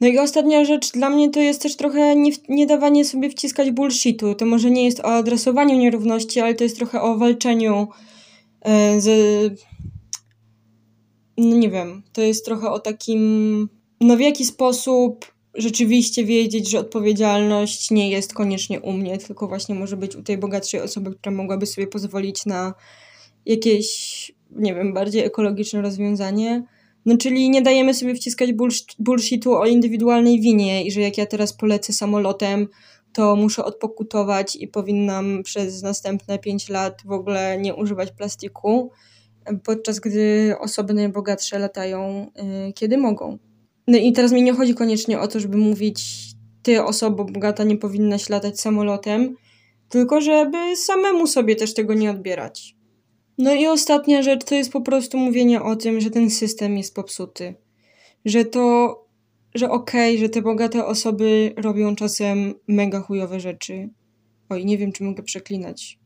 No 0.00 0.08
i 0.08 0.18
ostatnia 0.18 0.64
rzecz 0.64 0.92
dla 0.92 1.10
mnie 1.10 1.30
to 1.30 1.40
jest 1.40 1.62
też 1.62 1.76
trochę 1.76 2.16
nie, 2.16 2.30
nie 2.48 2.66
dawanie 2.66 3.04
sobie 3.04 3.30
wciskać 3.30 3.70
bullshitu. 3.70 4.34
To 4.34 4.46
może 4.46 4.70
nie 4.70 4.84
jest 4.84 5.00
o 5.00 5.04
adresowaniu 5.04 5.78
nierówności, 5.78 6.40
ale 6.40 6.54
to 6.54 6.64
jest 6.64 6.76
trochę 6.76 7.02
o 7.02 7.18
walczeniu 7.18 7.88
y, 8.96 9.00
z. 9.00 9.60
No 11.38 11.56
nie 11.56 11.70
wiem, 11.70 12.02
to 12.12 12.22
jest 12.22 12.44
trochę 12.44 12.70
o 12.70 12.78
takim 12.78 13.68
no 14.00 14.16
w 14.16 14.20
jaki 14.20 14.44
sposób 14.44 15.34
rzeczywiście 15.54 16.24
wiedzieć, 16.24 16.70
że 16.70 16.78
odpowiedzialność 16.78 17.90
nie 17.90 18.10
jest 18.10 18.34
koniecznie 18.34 18.80
u 18.80 18.92
mnie, 18.92 19.18
tylko 19.18 19.48
właśnie 19.48 19.74
może 19.74 19.96
być 19.96 20.16
u 20.16 20.22
tej 20.22 20.38
bogatszej 20.38 20.80
osoby, 20.80 21.10
która 21.14 21.36
mogłaby 21.36 21.66
sobie 21.66 21.86
pozwolić 21.86 22.46
na 22.46 22.74
jakieś, 23.46 24.32
nie 24.50 24.74
wiem, 24.74 24.94
bardziej 24.94 25.24
ekologiczne 25.24 25.82
rozwiązanie. 25.82 26.64
No 27.06 27.16
czyli 27.16 27.50
nie 27.50 27.62
dajemy 27.62 27.94
sobie 27.94 28.14
wciskać 28.14 28.50
bullshitu 28.98 29.54
o 29.54 29.66
indywidualnej 29.66 30.40
winie 30.40 30.84
i 30.84 30.90
że 30.90 31.00
jak 31.00 31.18
ja 31.18 31.26
teraz 31.26 31.52
polecę 31.52 31.92
samolotem, 31.92 32.68
to 33.12 33.36
muszę 33.36 33.64
odpokutować 33.64 34.56
i 34.56 34.68
powinnam 34.68 35.42
przez 35.42 35.82
następne 35.82 36.38
5 36.38 36.68
lat 36.68 37.02
w 37.04 37.12
ogóle 37.12 37.58
nie 37.58 37.74
używać 37.74 38.12
plastiku, 38.12 38.90
podczas 39.64 40.00
gdy 40.00 40.54
osoby 40.60 40.94
najbogatsze 40.94 41.58
latają 41.58 42.30
yy, 42.36 42.72
kiedy 42.72 42.98
mogą. 42.98 43.38
No 43.86 43.98
i 43.98 44.12
teraz 44.12 44.32
mi 44.32 44.42
nie 44.42 44.52
chodzi 44.52 44.74
koniecznie 44.74 45.20
o 45.20 45.28
to, 45.28 45.40
żeby 45.40 45.56
mówić, 45.56 46.04
ty 46.62 46.84
osoba 46.84 47.24
bogata 47.24 47.64
nie 47.64 47.76
powinnaś 47.76 48.28
latać 48.28 48.60
samolotem, 48.60 49.36
tylko 49.88 50.20
żeby 50.20 50.76
samemu 50.76 51.26
sobie 51.26 51.56
też 51.56 51.74
tego 51.74 51.94
nie 51.94 52.10
odbierać. 52.10 52.76
No 53.38 53.54
i 53.54 53.66
ostatnia 53.66 54.22
rzecz 54.22 54.44
to 54.44 54.54
jest 54.54 54.72
po 54.72 54.80
prostu 54.80 55.18
mówienie 55.18 55.62
o 55.62 55.76
tym, 55.76 56.00
że 56.00 56.10
ten 56.10 56.30
system 56.30 56.76
jest 56.76 56.94
popsuty. 56.94 57.54
Że 58.24 58.44
to, 58.44 58.94
że 59.54 59.70
okej, 59.70 60.14
okay, 60.14 60.18
że 60.18 60.28
te 60.28 60.42
bogate 60.42 60.86
osoby 60.86 61.54
robią 61.56 61.96
czasem 61.96 62.54
mega 62.68 63.00
chujowe 63.00 63.40
rzeczy. 63.40 63.88
Oj, 64.48 64.64
nie 64.64 64.78
wiem, 64.78 64.92
czy 64.92 65.04
mogę 65.04 65.22
przeklinać 65.22 65.98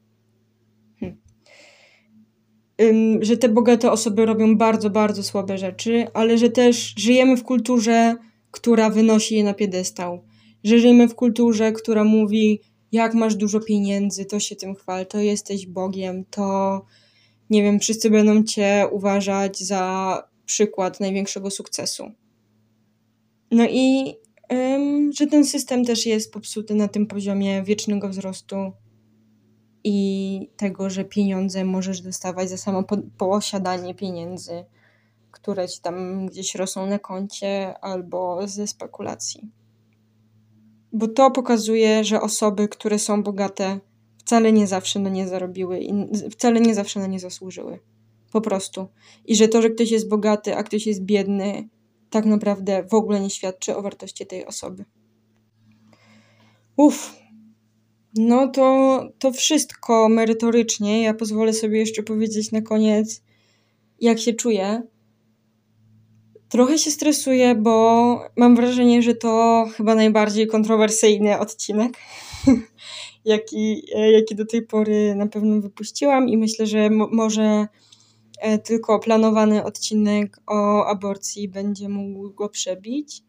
że 3.21 3.37
te 3.37 3.49
bogate 3.49 3.93
osoby 3.93 4.27
robią 4.27 4.57
bardzo, 4.57 4.91
bardzo 4.91 5.23
słabe 5.23 5.59
rzeczy, 5.59 6.07
ale 6.15 6.39
że 6.39 6.51
też 6.51 6.95
żyjemy 6.97 7.37
w 7.37 7.43
kulturze, 7.45 8.15
która 8.51 8.91
wynosi 8.91 9.37
je 9.37 9.45
na 9.45 9.55
piedestał. 9.55 10.25
Że 10.65 10.79
żyjemy 10.79 11.09
w 11.09 11.15
kulturze, 11.15 11.73
która 11.73 12.05
mówi, 12.05 12.61
jak 12.93 13.15
masz 13.15 13.35
dużo 13.35 13.61
pieniędzy, 13.61 14.25
to 14.25 14.41
się 14.41 14.57
tym 14.57 14.75
chwal, 14.75 15.07
to 15.07 15.19
jesteś 15.19 15.67
Bogiem, 15.67 16.25
to 16.31 16.81
nie 17.51 17.63
wiem, 17.63 17.81
wszyscy 17.81 18.11
będą 18.11 18.45
cię 18.45 18.87
uważać 18.93 19.59
za 19.59 20.23
przykład 20.47 21.01
największego 21.01 21.51
sukcesu. 21.51 22.11
No 23.51 23.67
i 23.71 24.15
ym, 24.53 25.13
że 25.13 25.27
ten 25.27 25.45
system 25.45 25.85
też 25.85 26.07
jest 26.07 26.33
popsuty 26.33 26.75
na 26.75 26.89
tym 26.89 27.07
poziomie 27.07 27.63
wiecznego 27.63 28.09
wzrostu 28.09 28.73
i 29.91 30.51
tego, 30.57 30.91
że 30.91 31.05
pieniądze 31.05 31.65
możesz 31.65 32.01
dostawać 32.01 32.51
za 32.51 32.57
samo 32.57 32.85
posiadanie 33.19 33.95
pieniędzy, 33.95 34.65
które 35.31 35.69
ci 35.69 35.81
tam 35.81 36.27
gdzieś 36.27 36.55
rosną 36.55 36.87
na 36.87 36.99
koncie 36.99 37.79
albo 37.81 38.49
ze 38.49 38.67
spekulacji. 38.67 39.51
Bo 40.93 41.09
to 41.09 41.31
pokazuje, 41.31 42.05
że 42.05 42.21
osoby, 42.21 42.69
które 42.69 42.99
są 42.99 43.23
bogate, 43.23 43.81
wcale 44.19 44.53
nie 44.53 44.67
zawsze 44.67 45.01
na 45.01 45.11
nie 45.11 45.29
zarobiły 45.29 45.81
i 45.81 45.93
wcale 46.31 46.61
nie 46.61 46.75
zawsze 46.75 47.01
na 47.01 47.07
nie 47.07 47.21
zasłużyły. 47.21 47.79
Po 48.33 48.41
prostu. 48.41 48.89
I 49.25 49.37
że 49.37 49.49
to, 49.49 49.63
że 49.63 49.71
ktoś 49.71 49.91
jest 49.91 50.09
bogaty, 50.09 50.57
a 50.57 50.63
ktoś 50.63 50.87
jest 50.87 51.03
biedny, 51.03 51.69
tak 52.11 52.25
naprawdę 52.25 52.83
w 52.83 52.95
ogóle 52.95 53.21
nie 53.21 53.31
świadczy 53.31 53.77
o 53.77 53.83
wartości 53.83 54.27
tej 54.27 54.47
osoby. 54.47 54.85
Uff, 56.77 57.28
no 58.17 58.49
to, 58.49 59.01
to 59.19 59.33
wszystko 59.33 60.09
merytorycznie. 60.09 61.03
Ja 61.03 61.15
pozwolę 61.15 61.53
sobie 61.53 61.79
jeszcze 61.79 62.03
powiedzieć 62.03 62.53
na 62.53 62.63
koniec, 62.63 63.23
jak 64.01 64.19
się 64.19 64.33
czuję. 64.33 64.83
Trochę 66.49 66.79
się 66.79 66.91
stresuję, 66.91 67.55
bo 67.55 68.21
mam 68.37 68.57
wrażenie, 68.57 69.03
że 69.03 69.15
to 69.15 69.65
chyba 69.77 69.95
najbardziej 69.95 70.47
kontrowersyjny 70.47 71.39
odcinek, 71.39 71.93
jaki, 73.25 73.83
jaki 74.13 74.35
do 74.35 74.47
tej 74.47 74.63
pory 74.63 75.15
na 75.15 75.27
pewno 75.27 75.61
wypuściłam, 75.61 76.29
i 76.29 76.37
myślę, 76.37 76.67
że 76.67 76.91
może 76.91 77.67
e, 78.41 78.59
tylko 78.59 78.99
planowany 78.99 79.65
odcinek 79.65 80.41
o 80.47 80.87
aborcji 80.87 81.49
będzie 81.49 81.89
mógł 81.89 82.31
go 82.31 82.49
przebić. 82.49 83.23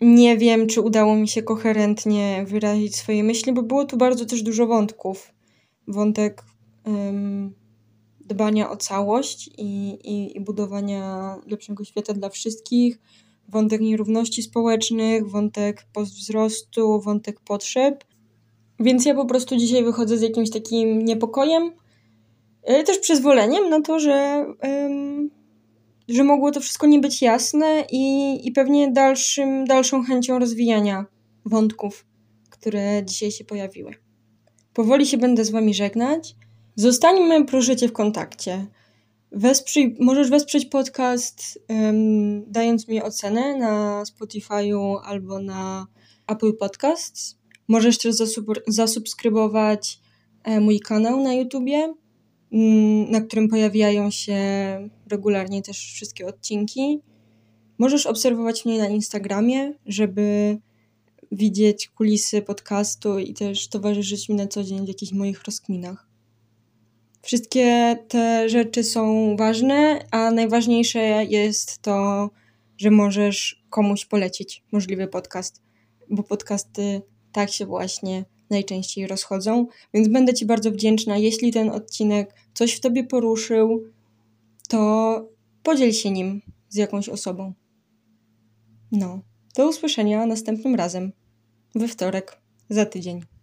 Nie 0.00 0.38
wiem, 0.38 0.66
czy 0.66 0.80
udało 0.80 1.16
mi 1.16 1.28
się 1.28 1.42
koherentnie 1.42 2.44
wyrazić 2.46 2.96
swoje 2.96 3.24
myśli, 3.24 3.52
bo 3.52 3.62
było 3.62 3.84
tu 3.84 3.96
bardzo 3.96 4.26
też 4.26 4.42
dużo 4.42 4.66
wątków. 4.66 5.32
Wątek 5.88 6.42
um, 6.86 7.54
dbania 8.20 8.70
o 8.70 8.76
całość 8.76 9.50
i, 9.58 9.98
i, 10.04 10.36
i 10.36 10.40
budowania 10.40 11.36
lepszego 11.46 11.84
świata 11.84 12.14
dla 12.14 12.28
wszystkich, 12.28 12.98
wątek 13.48 13.80
nierówności 13.80 14.42
społecznych, 14.42 15.30
wątek 15.30 15.86
postwzrostu, 15.92 17.00
wątek 17.00 17.40
potrzeb. 17.40 18.04
Więc 18.80 19.04
ja 19.04 19.14
po 19.14 19.26
prostu 19.26 19.56
dzisiaj 19.56 19.84
wychodzę 19.84 20.18
z 20.18 20.22
jakimś 20.22 20.50
takim 20.50 21.04
niepokojem, 21.04 21.72
ale 22.68 22.84
też 22.84 22.98
przyzwoleniem 22.98 23.68
na 23.68 23.80
to, 23.80 24.00
że 24.00 24.46
um, 24.62 25.30
że 26.08 26.24
mogło 26.24 26.50
to 26.50 26.60
wszystko 26.60 26.86
nie 26.86 26.98
być 26.98 27.22
jasne 27.22 27.84
i, 27.92 28.38
i 28.48 28.52
pewnie 28.52 28.92
dalszym, 28.92 29.64
dalszą 29.64 30.04
chęcią 30.04 30.38
rozwijania 30.38 31.06
wątków, 31.44 32.06
które 32.50 33.02
dzisiaj 33.04 33.30
się 33.30 33.44
pojawiły. 33.44 33.94
Powoli 34.74 35.06
się 35.06 35.18
będę 35.18 35.44
z 35.44 35.50
Wami 35.50 35.74
żegnać. 35.74 36.36
Zostańmy 36.76 37.44
proszę 37.44 37.76
w 37.76 37.92
kontakcie. 37.92 38.66
Wesprzyj, 39.32 39.96
możesz 40.00 40.30
wesprzeć 40.30 40.66
podcast 40.66 41.58
um, 41.68 42.52
dając 42.52 42.88
mi 42.88 43.02
ocenę 43.02 43.56
na 43.56 44.02
Spotify'u 44.02 44.96
albo 45.04 45.38
na 45.40 45.86
Apple 46.26 46.56
Podcasts. 46.56 47.38
Możesz 47.68 47.98
też 47.98 48.14
zasubskrybować 48.66 50.00
e, 50.44 50.60
mój 50.60 50.80
kanał 50.80 51.20
na 51.20 51.34
YouTubie, 51.34 51.94
na 53.10 53.20
którym 53.20 53.48
pojawiają 53.48 54.10
się 54.10 54.38
regularnie 55.10 55.62
też 55.62 55.78
wszystkie 55.78 56.26
odcinki. 56.26 57.00
Możesz 57.78 58.06
obserwować 58.06 58.64
mnie 58.64 58.78
na 58.78 58.88
Instagramie, 58.88 59.72
żeby 59.86 60.58
widzieć 61.32 61.88
kulisy 61.88 62.42
podcastu 62.42 63.18
i 63.18 63.34
też 63.34 63.68
towarzyszyć 63.68 64.28
mi 64.28 64.34
na 64.34 64.46
co 64.46 64.64
dzień 64.64 64.84
w 64.84 64.88
jakichś 64.88 65.12
moich 65.12 65.42
rozkminach. 65.42 66.08
Wszystkie 67.22 67.96
te 68.08 68.48
rzeczy 68.48 68.84
są 68.84 69.36
ważne, 69.36 70.06
a 70.10 70.30
najważniejsze 70.30 71.24
jest 71.24 71.78
to, 71.78 72.30
że 72.76 72.90
możesz 72.90 73.64
komuś 73.70 74.04
polecić 74.04 74.64
możliwy 74.72 75.06
podcast, 75.06 75.62
bo 76.10 76.22
podcasty 76.22 77.02
tak 77.32 77.50
się 77.50 77.66
właśnie 77.66 78.24
najczęściej 78.50 79.06
rozchodzą. 79.06 79.66
Więc 79.94 80.08
będę 80.08 80.34
Ci 80.34 80.46
bardzo 80.46 80.70
wdzięczna, 80.70 81.16
jeśli 81.16 81.52
ten 81.52 81.70
odcinek 81.70 82.34
coś 82.54 82.72
w 82.74 82.80
Tobie 82.80 83.04
poruszył, 83.04 83.84
to 84.68 85.28
podziel 85.62 85.92
się 85.92 86.10
nim 86.10 86.42
z 86.68 86.76
jakąś 86.76 87.08
osobą. 87.08 87.52
No, 88.92 89.20
do 89.56 89.68
usłyszenia 89.68 90.26
następnym 90.26 90.74
razem, 90.74 91.12
we 91.74 91.88
wtorek, 91.88 92.40
za 92.70 92.86
tydzień. 92.86 93.33